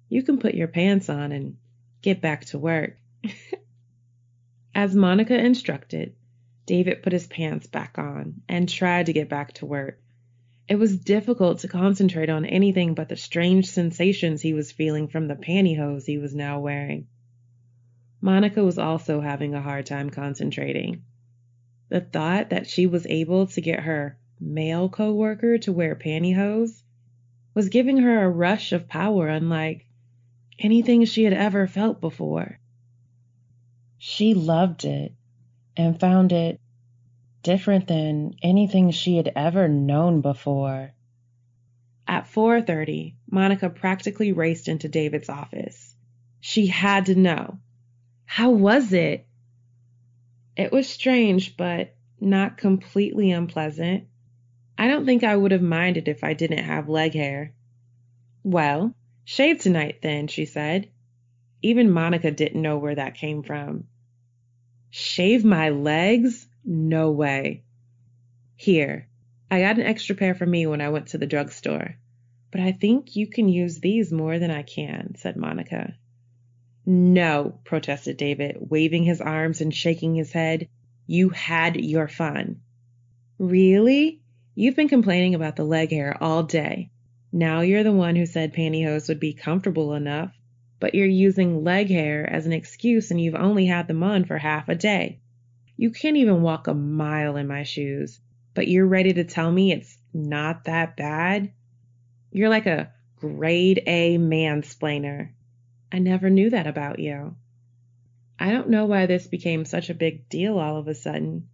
[0.09, 1.55] You can put your pants on and
[2.01, 2.97] get back to work.
[4.75, 6.15] As Monica instructed,
[6.65, 10.01] David put his pants back on and tried to get back to work.
[10.67, 15.27] It was difficult to concentrate on anything but the strange sensations he was feeling from
[15.27, 17.07] the pantyhose he was now wearing.
[18.21, 21.03] Monica was also having a hard time concentrating.
[21.89, 26.82] The thought that she was able to get her male coworker to wear pantyhose
[27.53, 29.85] was giving her a rush of power unlike
[30.59, 32.59] anything she had ever felt before.
[33.97, 35.13] She loved it
[35.77, 36.59] and found it
[37.41, 40.93] different than anything she had ever known before.
[42.07, 45.95] At 4:30, Monica practically raced into David's office.
[46.39, 47.59] She had to know.
[48.25, 49.25] How was it?
[50.55, 54.05] It was strange, but not completely unpleasant.
[54.77, 57.53] I don't think I would have minded if I didn't have leg hair.
[58.43, 60.89] Well, shave tonight then, she said.
[61.61, 63.85] Even Monica didn't know where that came from.
[64.89, 66.47] Shave my legs?
[66.65, 67.63] No way.
[68.55, 69.07] Here,
[69.49, 71.95] I got an extra pair for me when I went to the drugstore.
[72.51, 75.95] But I think you can use these more than I can, said Monica.
[76.85, 80.67] No, protested David, waving his arms and shaking his head.
[81.07, 82.61] You had your fun.
[83.37, 84.22] Really?
[84.55, 86.91] You've been complaining about the leg hair all day.
[87.31, 90.31] Now you're the one who said pantyhose would be comfortable enough,
[90.79, 94.37] but you're using leg hair as an excuse and you've only had them on for
[94.37, 95.21] half a day.
[95.75, 98.19] You can't even walk a mile in my shoes,
[98.53, 101.51] but you're ready to tell me it's not that bad?
[102.31, 105.31] You're like a grade A mansplainer.
[105.91, 107.35] I never knew that about you.
[108.37, 111.47] I don't know why this became such a big deal all of a sudden.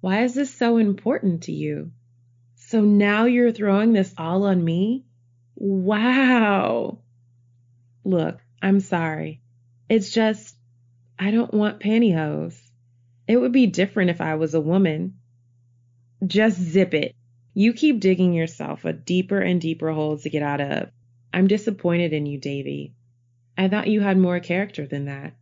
[0.00, 1.92] Why is this so important to you?
[2.70, 5.04] So now you're throwing this all on me?
[5.56, 7.00] Wow.
[8.04, 9.40] Look, I'm sorry.
[9.88, 10.54] It's just,
[11.18, 12.56] I don't want pantyhose.
[13.26, 15.14] It would be different if I was a woman.
[16.24, 17.16] Just zip it.
[17.54, 20.90] You keep digging yourself a deeper and deeper hole to get out of.
[21.34, 22.94] I'm disappointed in you, Davy.
[23.58, 25.34] I thought you had more character than that.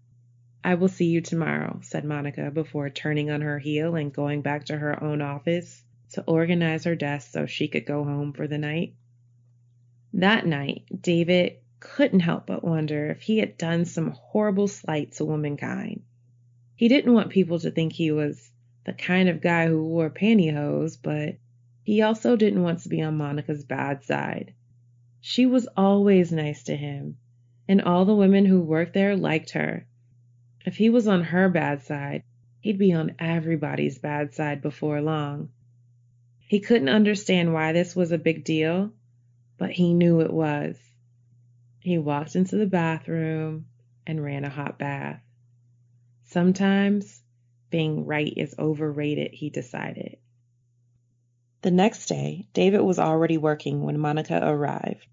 [0.65, 4.65] I will see you tomorrow, said Monica before turning on her heel and going back
[4.65, 8.59] to her own office to organize her desk so she could go home for the
[8.59, 8.95] night.
[10.15, 15.25] That night, David couldn't help but wonder if he had done some horrible slight to
[15.25, 16.03] womankind.
[16.75, 18.51] He didn't want people to think he was
[18.85, 21.37] the kind of guy who wore pantyhose, but
[21.83, 24.55] he also didn't want to be on Monica's bad side.
[25.21, 27.17] She was always nice to him,
[27.69, 29.87] and all the women who worked there liked her.
[30.65, 32.23] If he was on her bad side,
[32.61, 35.51] he'd be on everybody's bad side before long.
[36.49, 38.91] He couldn't understand why this was a big deal,
[39.59, 40.79] but he knew it was.
[41.81, 43.67] He walked into the bathroom
[44.07, 45.21] and ran a hot bath.
[46.25, 47.23] Sometimes
[47.69, 50.17] being right is overrated, he decided.
[51.61, 55.07] The next day, David was already working when Monica arrived.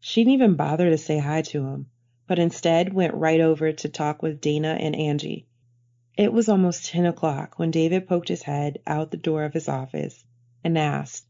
[0.00, 1.90] She didn't even bother to say hi to him,
[2.26, 5.46] but instead went right over to talk with Dana and Angie.
[6.16, 9.68] It was almost 10 o'clock when David poked his head out the door of his
[9.68, 10.24] office
[10.64, 11.26] and asked,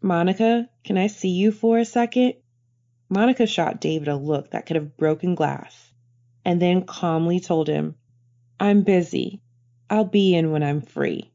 [0.00, 2.34] Monica, can I see you for a second?
[3.08, 5.92] Monica shot David a look that could have broken glass,
[6.44, 7.94] and then calmly told him,
[8.60, 9.40] I'm busy.
[9.88, 11.32] I'll be in when I'm free.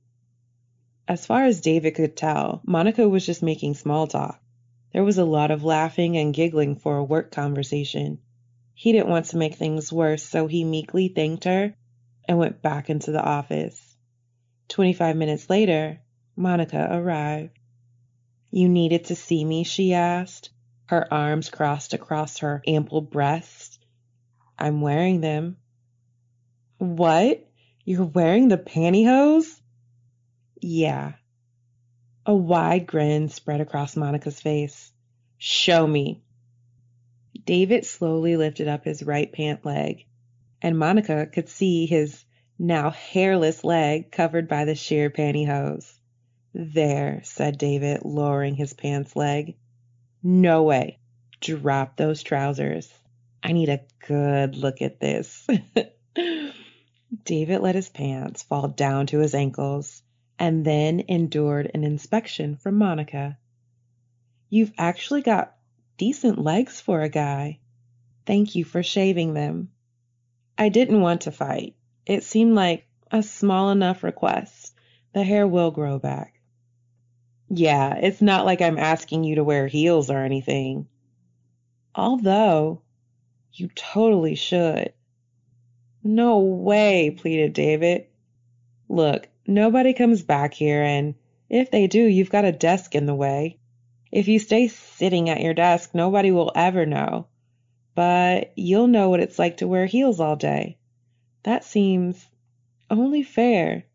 [1.07, 4.39] As far as David could tell, Monica was just making small talk.
[4.93, 8.19] There was a lot of laughing and giggling for a work conversation.
[8.75, 11.73] He didn't want to make things worse, so he meekly thanked her
[12.27, 13.97] and went back into the office.
[14.69, 15.99] Twenty five minutes later,
[16.35, 17.57] Monica arrived.
[18.49, 19.63] You needed to see me?
[19.63, 20.51] she asked,
[20.85, 23.79] her arms crossed across her ample breasts.
[24.57, 25.57] I'm wearing them.
[26.77, 27.47] What?
[27.85, 29.61] You're wearing the pantyhose?
[30.61, 31.13] Yeah.
[32.25, 34.91] A wide grin spread across Monica's face.
[35.37, 36.21] Show me.
[37.45, 40.05] David slowly lifted up his right pant leg,
[40.61, 42.23] and Monica could see his
[42.57, 45.99] now hairless leg covered by the sheer pantyhose.
[46.55, 49.55] There, said David, lowering his pants leg.
[50.21, 50.99] No way.
[51.41, 52.93] Drop those trousers.
[53.41, 55.47] I need a good look at this.
[57.25, 60.03] David let his pants fall down to his ankles
[60.37, 63.37] and then endured an inspection from Monica.
[64.49, 65.55] You've actually got
[65.97, 67.59] decent legs for a guy.
[68.25, 69.71] Thank you for shaving them.
[70.57, 71.75] I didn't want to fight.
[72.05, 74.75] It seemed like a small enough request.
[75.13, 76.39] The hair will grow back.
[77.49, 80.87] Yeah, it's not like I'm asking you to wear heels or anything.
[81.95, 82.81] Although,
[83.51, 84.93] you totally should.
[86.03, 88.07] No way, pleaded David.
[88.89, 91.15] Look, nobody comes back here, and
[91.49, 93.57] if they do, you've got a desk in the way.
[94.11, 97.27] If you stay sitting at your desk, nobody will ever know.
[97.95, 100.77] But you'll know what it's like to wear heels all day.
[101.43, 102.29] That seems
[102.89, 103.85] only fair.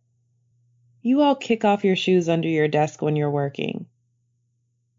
[1.09, 3.87] You all kick off your shoes under your desk when you're working.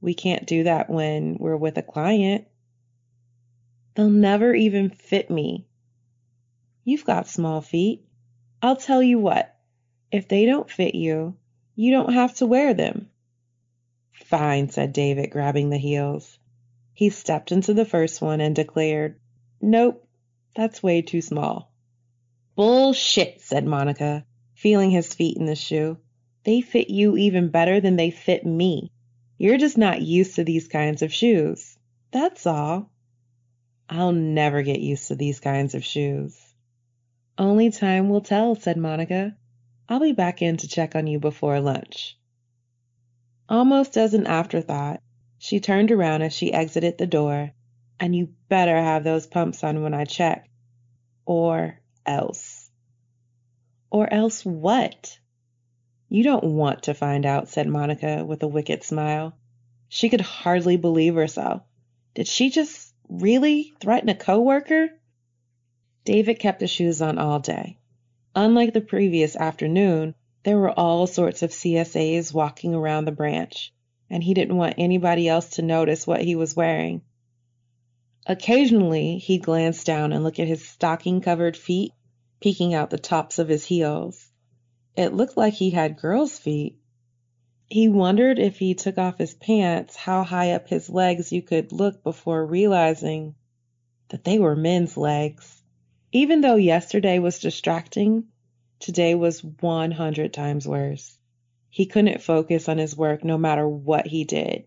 [0.01, 2.47] We can't do that when we're with a client.
[3.93, 5.67] They'll never even fit me.
[6.83, 8.07] You've got small feet.
[8.59, 9.55] I'll tell you what,
[10.11, 11.37] if they don't fit you,
[11.75, 13.11] you don't have to wear them.
[14.11, 16.39] Fine, said David, grabbing the heels.
[16.95, 19.19] He stepped into the first one and declared,
[19.61, 20.07] Nope,
[20.55, 21.71] that's way too small.
[22.55, 24.25] Bullshit, said Monica,
[24.59, 25.97] feeling his feet in the shoe.
[26.43, 28.91] They fit you even better than they fit me.
[29.37, 31.77] You're just not used to these kinds of shoes.
[32.11, 32.91] That's all.
[33.87, 36.37] I'll never get used to these kinds of shoes.
[37.37, 39.33] Only time will tell, said Monica.
[39.87, 42.17] I'll be back in to check on you before lunch.
[43.47, 45.01] Almost as an afterthought,
[45.37, 47.51] she turned around as she exited the door,
[47.97, 50.49] and you better have those pumps on when I check.
[51.25, 52.58] Or else.
[53.91, 55.17] Or else what?
[56.09, 59.35] You don't want to find out, said Monica with a wicked smile.
[59.87, 61.63] She could hardly believe herself.
[62.13, 64.89] Did she just really threaten a coworker?
[66.05, 67.77] David kept the shoes on all day.
[68.35, 70.13] Unlike the previous afternoon,
[70.43, 73.73] there were all sorts of CSAs walking around the branch,
[74.09, 77.01] and he didn't want anybody else to notice what he was wearing.
[78.27, 81.91] Occasionally, he'd glance down and look at his stocking covered feet
[82.39, 84.29] peeking out the tops of his heels.
[84.95, 86.77] It looked like he had girl's feet.
[87.67, 91.71] He wondered if he took off his pants how high up his legs you could
[91.71, 93.35] look before realizing
[94.09, 95.61] that they were men's legs.
[96.11, 98.25] Even though yesterday was distracting,
[98.79, 101.17] today was 100 times worse.
[101.69, 104.65] He couldn't focus on his work no matter what he did.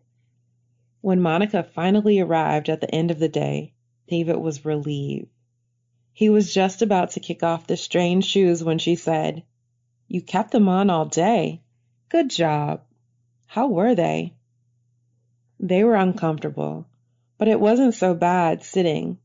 [1.00, 3.72] When Monica finally arrived at the end of the day,
[4.06, 5.31] David was relieved.
[6.12, 9.42] He was just about to kick off the strange shoes when she said,
[10.08, 11.62] You kept them on all day.
[12.08, 12.82] Good job.
[13.46, 14.34] How were they?
[15.58, 16.86] They were uncomfortable,
[17.38, 19.18] but it wasn't so bad sitting.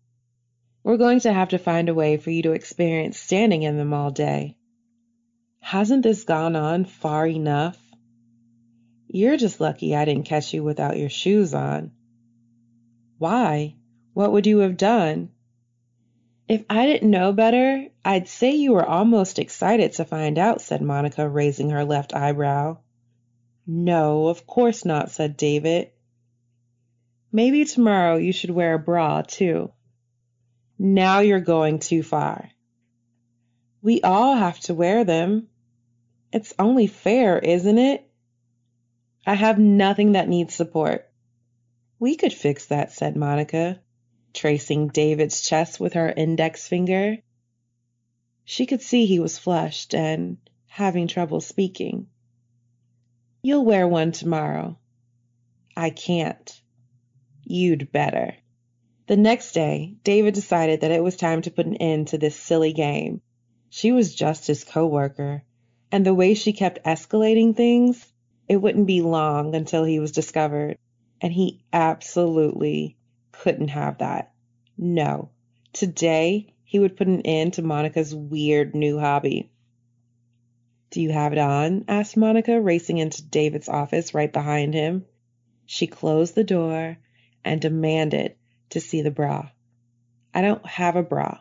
[0.83, 3.93] We're going to have to find a way for you to experience standing in them
[3.93, 4.55] all day.
[5.59, 7.77] Hasn't this gone on far enough?
[9.07, 11.91] You're just lucky I didn't catch you without your shoes on.
[13.17, 13.75] Why?
[14.13, 15.29] What would you have done?
[16.47, 20.81] If I didn't know better, I'd say you were almost excited to find out, said
[20.81, 22.77] Monica, raising her left eyebrow.
[23.65, 25.91] No, of course not, said David.
[27.33, 29.73] Maybe tomorrow you should wear a bra, too.
[30.79, 32.49] Now you're going too far.
[33.81, 35.49] We all have to wear them.
[36.31, 38.09] It's only fair, isn't it?
[39.25, 41.09] I have nothing that needs support.
[41.99, 43.81] We could fix that, said Monica,
[44.37, 47.17] tracing David's chest with her index finger.
[48.45, 52.07] She could see he was flushed and having trouble speaking.
[53.41, 54.77] You'll wear one tomorrow.
[55.75, 56.61] I can't.
[57.43, 58.35] You'd better.
[59.07, 62.35] The next day, David decided that it was time to put an end to this
[62.35, 63.21] silly game.
[63.69, 65.43] She was just his coworker,
[65.91, 68.05] and the way she kept escalating things,
[68.47, 70.77] it wouldn't be long until he was discovered,
[71.21, 72.97] and he absolutely
[73.39, 74.33] couldn't have that.
[74.77, 75.29] No.
[75.73, 79.51] Today, he would put an end to Monica's weird new hobby.
[80.89, 81.85] Do you have it on?
[81.87, 85.05] asked Monica, racing into David's office right behind him.
[85.65, 86.97] She closed the door
[87.43, 88.35] and demanded
[88.69, 89.49] to see the bra.
[90.33, 91.39] I don't have a bra.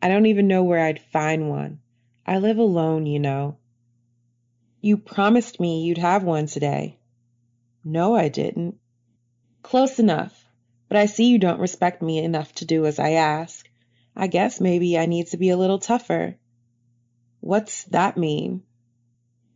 [0.00, 1.80] I don't even know where I'd find one.
[2.24, 3.58] I live alone, you know.
[4.80, 6.98] You promised me you'd have one today.
[7.84, 8.78] No, I didn't.
[9.62, 10.45] Close enough,
[10.88, 13.68] but I see you don't respect me enough to do as I ask.
[14.14, 16.36] I guess maybe I need to be a little tougher.
[17.40, 18.62] What's that mean?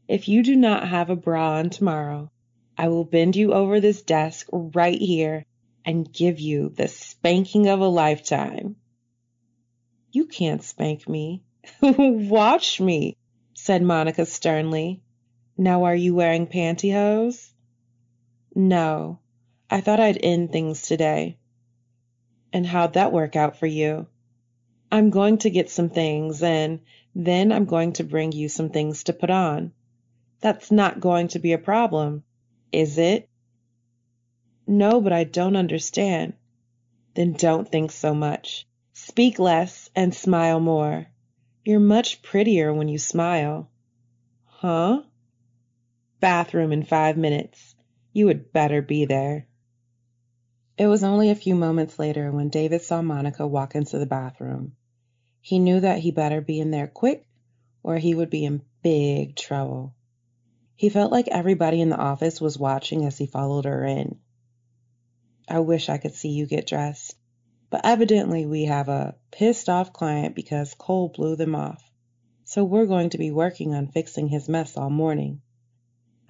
[0.09, 2.31] If you do not have a bra on tomorrow,
[2.77, 5.47] I will bend you over this desk right here
[5.85, 8.77] and give you the spanking of a lifetime.
[10.13, 11.45] You can't spank me.
[11.83, 13.17] Watch me,
[13.55, 15.03] said Monica sternly.
[15.57, 17.53] Now are you wearing pantyhose?
[18.55, 19.20] No,
[19.73, 21.39] I thought I'd end things today.
[22.53, 24.09] And how'd that work out for you?
[24.91, 26.81] I'm going to get some things and
[27.15, 29.73] then I'm going to bring you some things to put on.
[30.41, 32.25] That's not going to be a problem,
[32.73, 33.29] is it?
[34.67, 36.33] No, but I don't understand.
[37.15, 38.67] Then don't think so much.
[38.93, 41.07] Speak less and smile more.
[41.65, 43.71] You're much prettier when you smile.
[44.47, 45.03] Huh?
[46.19, 47.77] Bathroom in five minutes.
[48.13, 49.47] You had better be there.
[50.81, 54.77] It was only a few moments later when David saw Monica walk into the bathroom.
[55.43, 57.29] He knew that he better be in there quick
[57.83, 59.95] or he would be in big trouble.
[60.77, 64.21] He felt like everybody in the office was watching as he followed her in.
[65.47, 67.15] I wish I could see you get dressed,
[67.69, 71.85] but evidently we have a pissed off client because Cole blew them off.
[72.45, 75.43] So we're going to be working on fixing his mess all morning.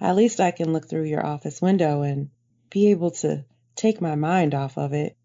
[0.01, 2.31] At least I can look through your office window and
[2.69, 3.45] be able to
[3.81, 5.17] take my mind off of it.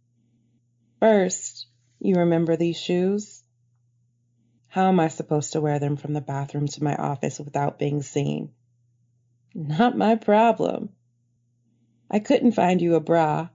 [0.98, 1.66] First,
[2.00, 3.44] you remember these shoes?
[4.68, 8.00] How am I supposed to wear them from the bathroom to my office without being
[8.00, 8.52] seen?
[9.54, 10.88] Not my problem.
[12.10, 13.48] I couldn't find you a bra.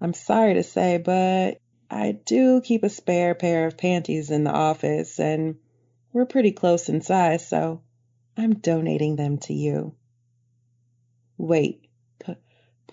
[0.00, 1.58] I'm sorry to say, but
[1.90, 5.56] I do keep a spare pair of panties in the office, and
[6.12, 7.80] we're pretty close in size, so
[8.36, 9.94] I'm donating them to you.
[11.38, 12.36] Wait, p-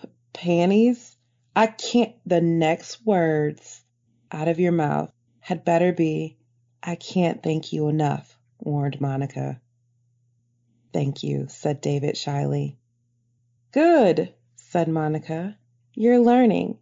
[0.00, 1.15] p- panties?
[1.56, 2.14] I can't.
[2.26, 3.82] The next words
[4.30, 6.36] out of your mouth had better be,
[6.82, 9.58] I can't thank you enough, warned Monica.
[10.92, 12.76] Thank you, said David shyly.
[13.72, 15.56] Good, said Monica.
[15.94, 16.76] You're learning.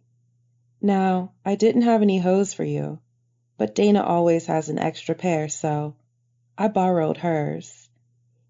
[0.81, 2.99] Now, I didn't have any hose for you,
[3.57, 5.95] but Dana always has an extra pair, so
[6.57, 7.89] I borrowed hers.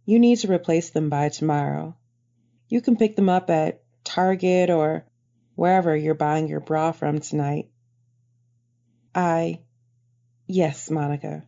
[0.06, 1.96] You need to replace them by tomorrow.
[2.68, 5.06] You can pick them up at Target or
[5.56, 7.70] wherever you're buying your bra from tonight.
[9.14, 9.62] I,
[10.48, 11.48] yes, Monica.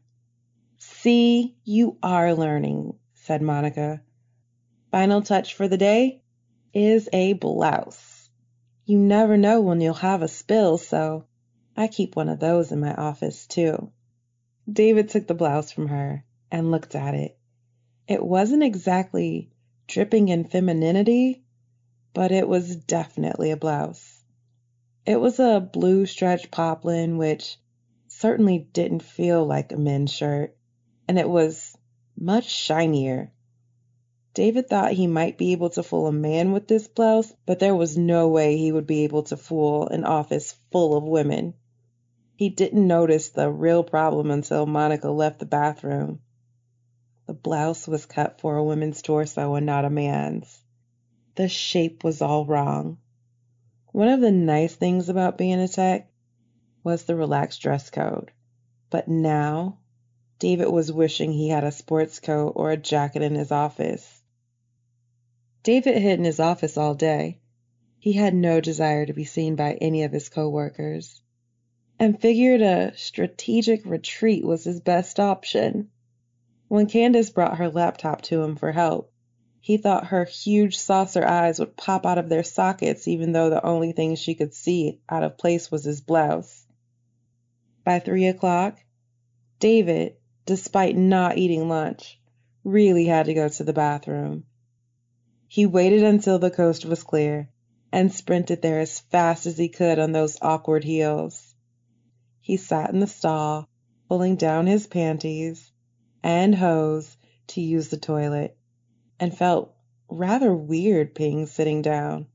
[0.77, 4.01] See, you are learning, said Monica.
[4.91, 6.21] Final touch for the day
[6.73, 8.29] is a blouse.
[8.85, 11.25] You never know when you'll have a spill, so
[11.75, 13.91] I keep one of those in my office too.
[14.71, 17.37] David took the blouse from her and looked at it.
[18.07, 19.49] It wasn't exactly
[19.87, 21.43] dripping in femininity,
[22.17, 24.23] but it was definitely a blouse.
[25.05, 27.59] It was a blue stretch poplin, which
[28.07, 30.57] certainly didn't feel like a men's shirt,
[31.07, 31.77] and it was
[32.19, 33.31] much shinier.
[34.33, 37.75] David thought he might be able to fool a man with this blouse, but there
[37.75, 41.53] was no way he would be able to fool an office full of women.
[42.35, 46.21] He didn't notice the real problem until Monica left the bathroom.
[47.27, 50.63] The blouse was cut for a woman's torso and not a man's.
[51.37, 52.97] The shape was all wrong.
[53.91, 56.09] One of the nice things about being a tech
[56.83, 58.31] was the relaxed dress code.
[58.89, 59.77] But now,
[60.39, 64.23] David was wishing he had a sports coat or a jacket in his office.
[65.61, 67.39] David hid in his office all day.
[67.99, 71.21] He had no desire to be seen by any of his coworkers
[71.99, 75.91] and figured a strategic retreat was his best option.
[76.67, 79.11] When Candace brought her laptop to him for help,
[79.67, 83.65] he thought her huge saucer eyes would pop out of their sockets even though the
[83.65, 86.65] only thing she could see out of place was his blouse.
[87.83, 88.79] By three o'clock,
[89.59, 90.15] David,
[90.45, 92.17] despite not eating lunch,
[92.63, 94.45] really had to go to the bathroom.
[95.49, 97.49] He waited until the coast was clear
[97.91, 101.53] and sprinted there as fast as he could on those awkward heels.
[102.39, 103.67] He sat in the stall,
[104.07, 105.69] pulling down his panties
[106.23, 108.57] and hose to use the toilet,
[109.19, 109.73] and felt
[110.09, 112.27] rather weird peeing sitting down.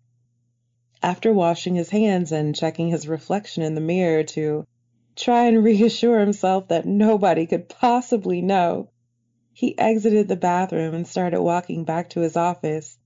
[1.03, 4.65] After washing his hands and checking his reflection in the mirror to
[5.17, 8.89] try and reassure himself that nobody could possibly know,
[9.53, 12.99] he exited the bathroom and started walking back to his office,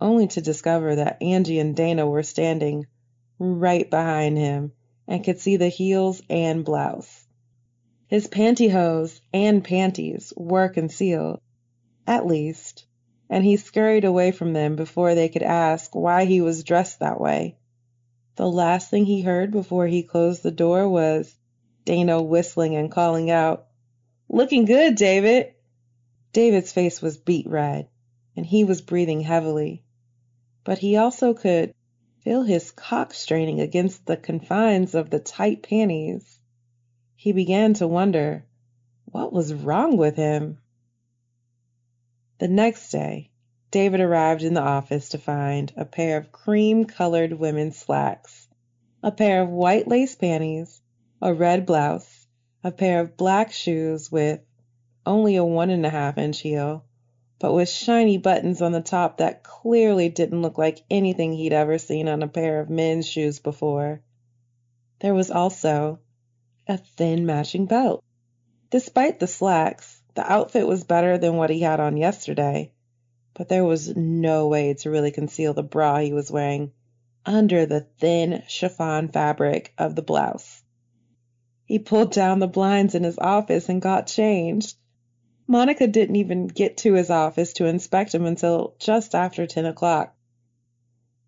[0.00, 2.86] only to discover that Angie and Dana were standing
[3.38, 4.72] right behind him
[5.06, 7.26] and could see the heels and blouse.
[8.06, 11.40] His pantyhose and panties were concealed,
[12.06, 12.71] at least,
[13.32, 17.18] and he scurried away from them before they could ask why he was dressed that
[17.18, 17.56] way.
[18.36, 21.34] The last thing he heard before he closed the door was
[21.86, 23.68] Dana whistling and calling out,
[24.28, 25.54] Looking good, David.
[26.34, 27.88] David's face was beet red.
[28.36, 29.82] and he was breathing heavily.
[30.62, 31.72] But he also could
[32.20, 36.38] feel his cock straining against the confines of the tight panties.
[37.16, 38.44] He began to wonder
[39.06, 40.58] what was wrong with him.
[42.42, 43.30] The next day,
[43.70, 48.48] David arrived in the office to find a pair of cream colored women's slacks,
[49.00, 50.82] a pair of white lace panties,
[51.20, 52.26] a red blouse,
[52.64, 54.40] a pair of black shoes with
[55.06, 56.84] only a one and a half inch heel,
[57.38, 61.78] but with shiny buttons on the top that clearly didn't look like anything he'd ever
[61.78, 64.02] seen on a pair of men's shoes before.
[64.98, 66.00] There was also
[66.66, 68.02] a thin matching belt.
[68.68, 72.72] Despite the slacks, the outfit was better than what he had on yesterday,
[73.34, 76.72] but there was no way to really conceal the bra he was wearing
[77.24, 80.62] under the thin chiffon fabric of the blouse.
[81.64, 84.76] He pulled down the blinds in his office and got changed.
[85.46, 90.14] Monica didn't even get to his office to inspect him until just after 10 o'clock.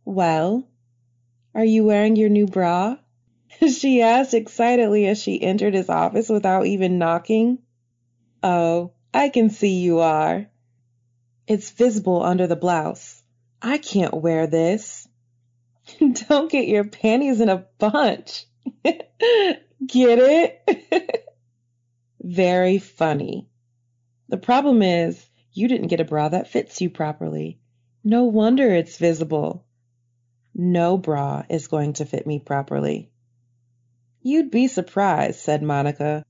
[0.05, 0.67] Well,
[1.55, 2.99] are you wearing your new bra?
[3.69, 7.59] she asked excitedly as she entered his office without even knocking.
[8.47, 10.47] Oh, I can see you are.
[11.47, 13.23] It's visible under the blouse.
[13.63, 15.09] I can't wear this.
[16.29, 18.45] Don't get your panties in a bunch.
[18.85, 19.09] get
[19.89, 21.27] it?
[22.23, 23.49] Very funny.
[24.29, 25.25] The problem is,
[25.55, 27.59] you didn't get a bra that fits you properly.
[28.05, 29.65] No wonder it's visible.
[30.55, 33.11] No bra is going to fit me properly.
[34.21, 36.27] You'd be surprised, said Monica,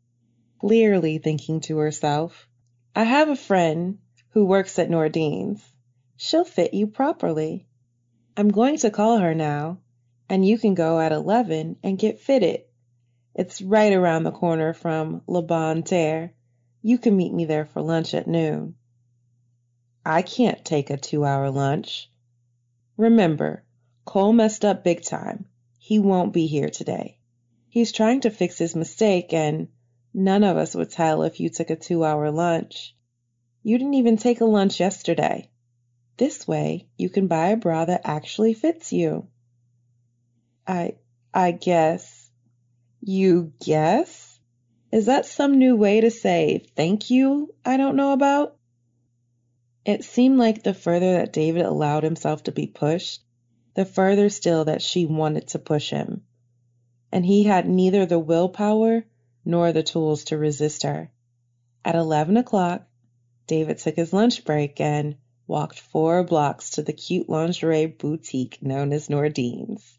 [0.66, 2.48] clearly thinking to herself.
[2.96, 3.98] I have a friend
[4.30, 5.62] who works at Nordine's.
[6.16, 7.66] She'll fit you properly.
[8.34, 9.80] I'm going to call her now,
[10.26, 12.62] and you can go at 11 and get fitted.
[13.34, 16.32] It's right around the corner from Le Bon Terre.
[16.80, 18.74] You can meet me there for lunch at noon.
[20.02, 22.10] I can't take a two hour lunch.
[22.96, 23.64] Remember,
[24.06, 25.44] Cole messed up big time.
[25.78, 27.18] He won't be here today.
[27.68, 29.68] He's trying to fix his mistake, and
[30.14, 32.94] none of us would tell if you took a two hour lunch.
[33.64, 35.50] You didn't even take a lunch yesterday.
[36.16, 39.26] This way, you can buy a bra that actually fits you.
[40.66, 40.96] I,
[41.32, 42.30] I guess.
[43.00, 44.38] You guess?
[44.92, 48.56] Is that some new way to say thank you I don't know about?
[49.84, 53.22] It seemed like the further that David allowed himself to be pushed,
[53.74, 56.22] the further still that she wanted to push him.
[57.10, 59.04] And he had neither the willpower
[59.44, 61.10] nor the tools to resist her.
[61.84, 62.86] At 11 o'clock,
[63.46, 65.16] David took his lunch break and
[65.46, 69.98] walked four blocks to the cute lingerie boutique known as Nordine's.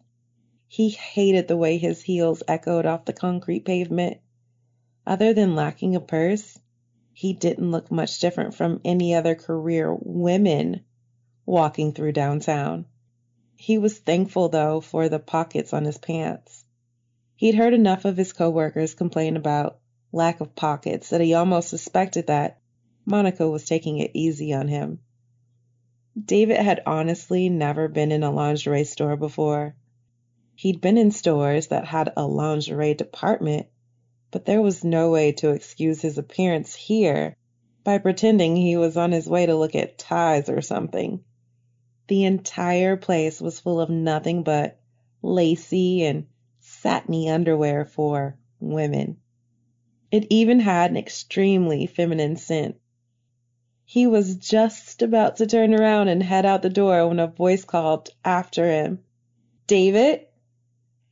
[0.67, 4.17] He hated the way his heels echoed off the concrete pavement
[5.07, 6.59] other than lacking a purse,
[7.13, 10.83] he didn't look much different from any other career women
[11.45, 12.85] walking through downtown.
[13.55, 16.64] He was thankful, though, for the pockets on his pants.
[17.37, 19.79] He'd heard enough of his coworkers complain about
[20.11, 22.59] lack of pockets that he almost suspected that
[23.05, 24.99] Monica was taking it easy on him.
[26.17, 29.75] David had honestly never been in a lingerie store before.
[30.55, 33.67] He'd been in stores that had a lingerie department,
[34.31, 37.35] but there was no way to excuse his appearance here
[37.83, 41.21] by pretending he was on his way to look at ties or something.
[42.07, 44.79] The entire place was full of nothing but
[45.21, 46.27] lacy and
[46.85, 49.17] satiny underwear for women.
[50.11, 52.75] It even had an extremely feminine scent.
[53.85, 57.65] He was just about to turn around and head out the door when a voice
[57.65, 58.99] called after him,
[59.65, 60.27] David?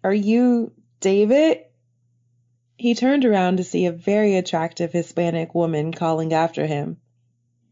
[0.04, 1.62] Are you David?
[2.78, 6.98] He turned around to see a very attractive Hispanic woman calling after him.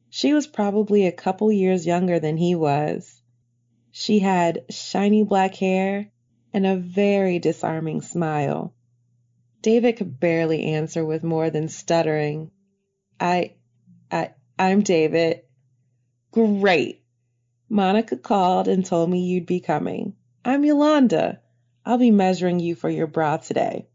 [0.10, 3.22] She was probably a couple years younger than he was.
[3.92, 6.11] She had shiny black hair
[6.54, 8.74] and a very disarming smile.
[9.62, 12.52] David could barely answer with more than stuttering.
[13.20, 13.54] I,
[14.12, 15.42] I, I'm David.
[16.32, 17.04] Great.
[17.70, 20.16] Monica called and told me you'd be coming.
[20.44, 21.40] I'm Yolanda.
[21.86, 23.88] I'll be measuring you for your bra today.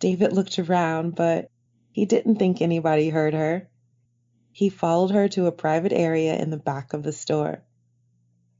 [0.00, 1.50] David looked around, but
[1.92, 3.68] he didn't think anybody heard her.
[4.52, 7.62] He followed her to a private area in the back of the store.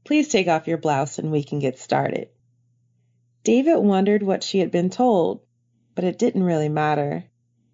[0.05, 2.29] Please take off your blouse and we can get started.
[3.49, 5.41] David wondered what she had been told,
[5.95, 7.25] but it didn't really matter.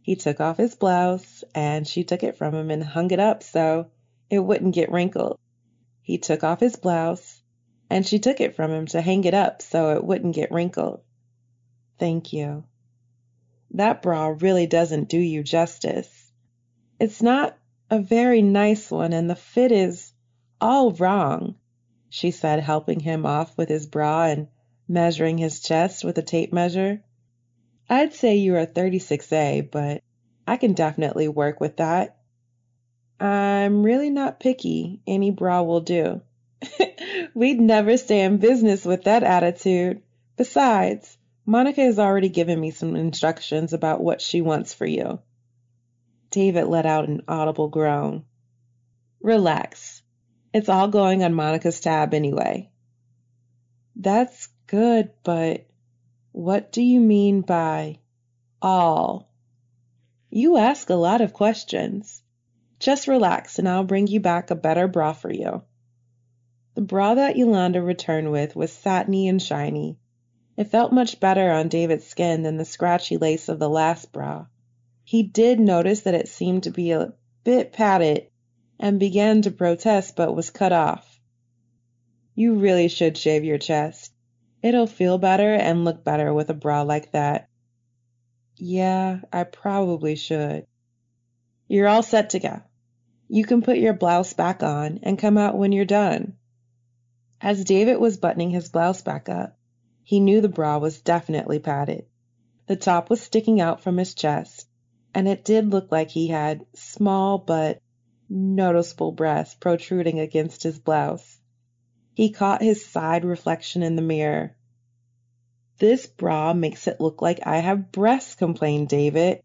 [0.01, 3.43] He took off his blouse and she took it from him and hung it up
[3.43, 3.87] so
[4.29, 5.37] it wouldn't get wrinkled.
[6.01, 7.41] He took off his blouse
[7.89, 11.01] and she took it from him to hang it up so it wouldn't get wrinkled.
[11.99, 12.63] Thank you.
[13.71, 16.31] That bra really doesn't do you justice.
[17.01, 17.57] It's not
[17.89, 20.13] a very nice one, and the fit is
[20.61, 21.55] all wrong,
[22.09, 24.47] she said, helping him off with his bra and
[24.87, 27.01] measuring his chest with a tape measure.
[27.89, 30.01] I'd say you're a 36A, but
[30.47, 32.17] I can definitely work with that.
[33.19, 35.01] I'm really not picky.
[35.07, 36.21] Any bra will do.
[37.33, 40.01] We'd never stay in business with that attitude.
[40.37, 45.19] Besides, Monica has already given me some instructions about what she wants for you.
[46.31, 48.25] David let out an audible groan.
[49.21, 50.01] Relax.
[50.53, 52.69] It's all going on Monica's tab anyway.
[53.95, 55.65] That's good, but
[56.31, 57.99] what do you mean by
[58.61, 59.29] all?
[60.29, 62.21] You ask a lot of questions.
[62.79, 65.63] Just relax and I'll bring you back a better bra for you.
[66.73, 69.97] The bra that Yolanda returned with was satiny and shiny.
[70.57, 74.45] It felt much better on David's skin than the scratchy lace of the last bra.
[75.03, 77.13] He did notice that it seemed to be a
[77.43, 78.27] bit padded
[78.79, 81.19] and began to protest but was cut off.
[82.35, 84.04] You really should shave your chest.
[84.65, 87.49] It'll feel better and look better with a bra like that.
[88.57, 90.65] Yeah, I probably should.
[91.67, 92.63] You're all set to go.
[93.27, 96.37] You can put your blouse back on and come out when you're done.
[97.39, 99.55] As David was buttoning his blouse back up,
[100.01, 102.07] he knew the bra was definitely padded.
[102.65, 104.67] The top was sticking out from his chest,
[105.13, 107.83] and it did look like he had small but
[108.27, 111.34] noticeable breasts protruding against his blouse.
[112.15, 114.55] He caught his side reflection in the mirror.
[115.79, 119.41] This bra makes it look like I have breasts, complained David.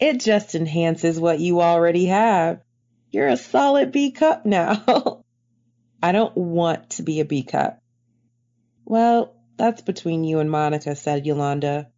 [0.00, 2.62] It just enhances what you already have.
[3.10, 5.22] You're a solid B cup now.
[6.02, 7.78] I don't want to be a B cup.
[8.86, 11.88] Well, that's between you and Monica, said Yolanda,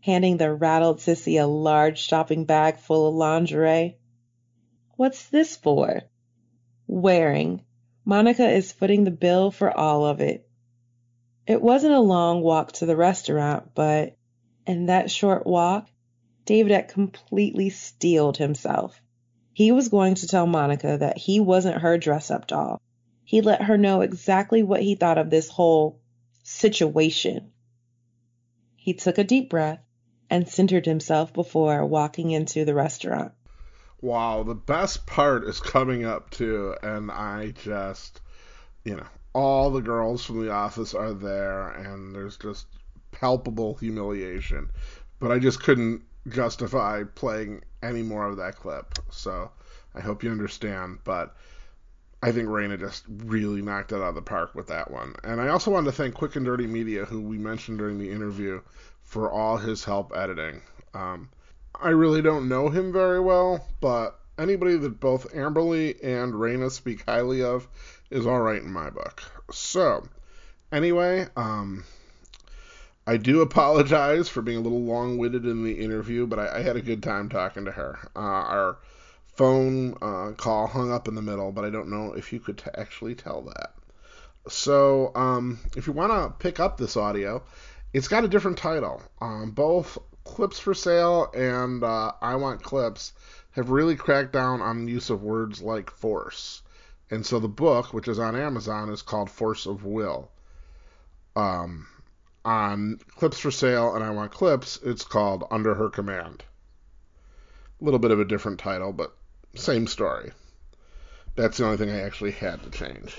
[0.00, 3.96] handing the rattled sissy a large shopping bag full of lingerie.
[4.96, 6.02] What's this for?
[6.88, 7.64] Wearing.
[8.04, 10.46] Monica is footing the bill for all of it.
[11.46, 14.16] It wasn't a long walk to the restaurant, but
[14.66, 15.88] in that short walk,
[16.44, 19.00] David had completely steeled himself.
[19.52, 22.80] He was going to tell Monica that he wasn't her dress up doll.
[23.24, 26.00] He let her know exactly what he thought of this whole
[26.42, 27.52] situation.
[28.76, 29.80] He took a deep breath
[30.28, 33.32] and centered himself before walking into the restaurant.
[34.04, 38.20] Wow, the best part is coming up too, and I just,
[38.84, 42.66] you know, all the girls from the office are there, and there's just
[43.12, 44.68] palpable humiliation.
[45.20, 49.50] But I just couldn't justify playing any more of that clip, so
[49.94, 50.98] I hope you understand.
[51.04, 51.34] But
[52.22, 55.14] I think Reina just really knocked it out of the park with that one.
[55.24, 58.10] And I also wanted to thank Quick and Dirty Media, who we mentioned during the
[58.10, 58.60] interview,
[59.02, 60.60] for all his help editing.
[60.92, 61.30] Um,
[61.80, 67.04] I really don't know him very well, but anybody that both Amberly and Reina speak
[67.06, 67.68] highly of
[68.10, 69.22] is all right in my book.
[69.50, 70.06] So,
[70.72, 71.84] anyway, um,
[73.06, 76.76] I do apologize for being a little long-winded in the interview, but I, I had
[76.76, 77.98] a good time talking to her.
[78.16, 78.78] Uh, our
[79.34, 82.58] phone uh, call hung up in the middle, but I don't know if you could
[82.58, 83.74] t- actually tell that.
[84.48, 87.42] So, um, if you want to pick up this audio,
[87.92, 89.02] it's got a different title.
[89.20, 93.12] Um, both Clips4Sale and uh, IWantClips
[93.52, 96.62] have really cracked down on use of words like force.
[97.10, 100.30] And so the book, which is on Amazon, is called Force of Will.
[101.36, 101.86] Um,
[102.44, 106.42] on Clips4Sale and IWantClips, it's called Under Her Command.
[107.80, 109.14] A little bit of a different title, but
[109.54, 110.32] same story.
[111.36, 113.16] That's the only thing I actually had to change.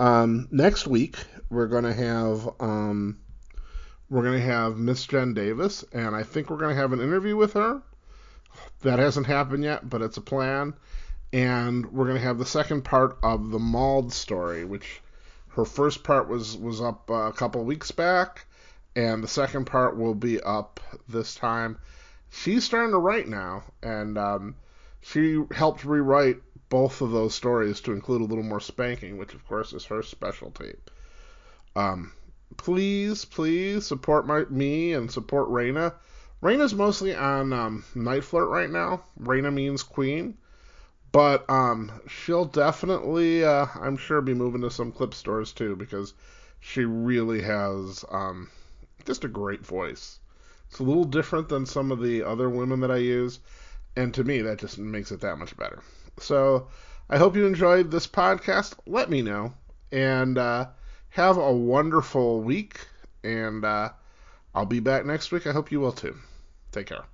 [0.00, 1.16] Um, next week
[1.48, 3.18] we're gonna have um,
[4.12, 7.54] we're gonna have Miss Jen Davis, and I think we're gonna have an interview with
[7.54, 7.80] her.
[8.82, 10.74] That hasn't happened yet, but it's a plan.
[11.32, 15.00] And we're gonna have the second part of the Maud story, which
[15.52, 18.44] her first part was was up a couple weeks back,
[18.94, 21.78] and the second part will be up this time.
[22.28, 24.56] She's starting to write now, and um,
[25.00, 29.46] she helped rewrite both of those stories to include a little more spanking, which of
[29.48, 30.74] course is her specialty.
[31.74, 32.12] Um,
[32.56, 35.94] please, please support my me and support Reina.
[36.42, 39.04] Reina's mostly on um, NiteFlirt right now.
[39.20, 40.36] Raina means queen,
[41.12, 46.14] but um, she'll definitely, uh, I'm sure, be moving to some clip stores too because
[46.60, 48.50] she really has um,
[49.04, 50.18] just a great voice.
[50.68, 53.40] It's a little different than some of the other women that I use
[53.96, 55.82] and to me, that just makes it that much better.
[56.18, 56.68] So
[57.10, 58.74] I hope you enjoyed this podcast.
[58.86, 59.52] Let me know.
[59.90, 60.68] And uh,
[61.12, 62.80] have a wonderful week.
[63.24, 63.90] And uh,
[64.54, 65.46] I'll be back next week.
[65.46, 66.16] I hope you will too.
[66.72, 67.04] Take care.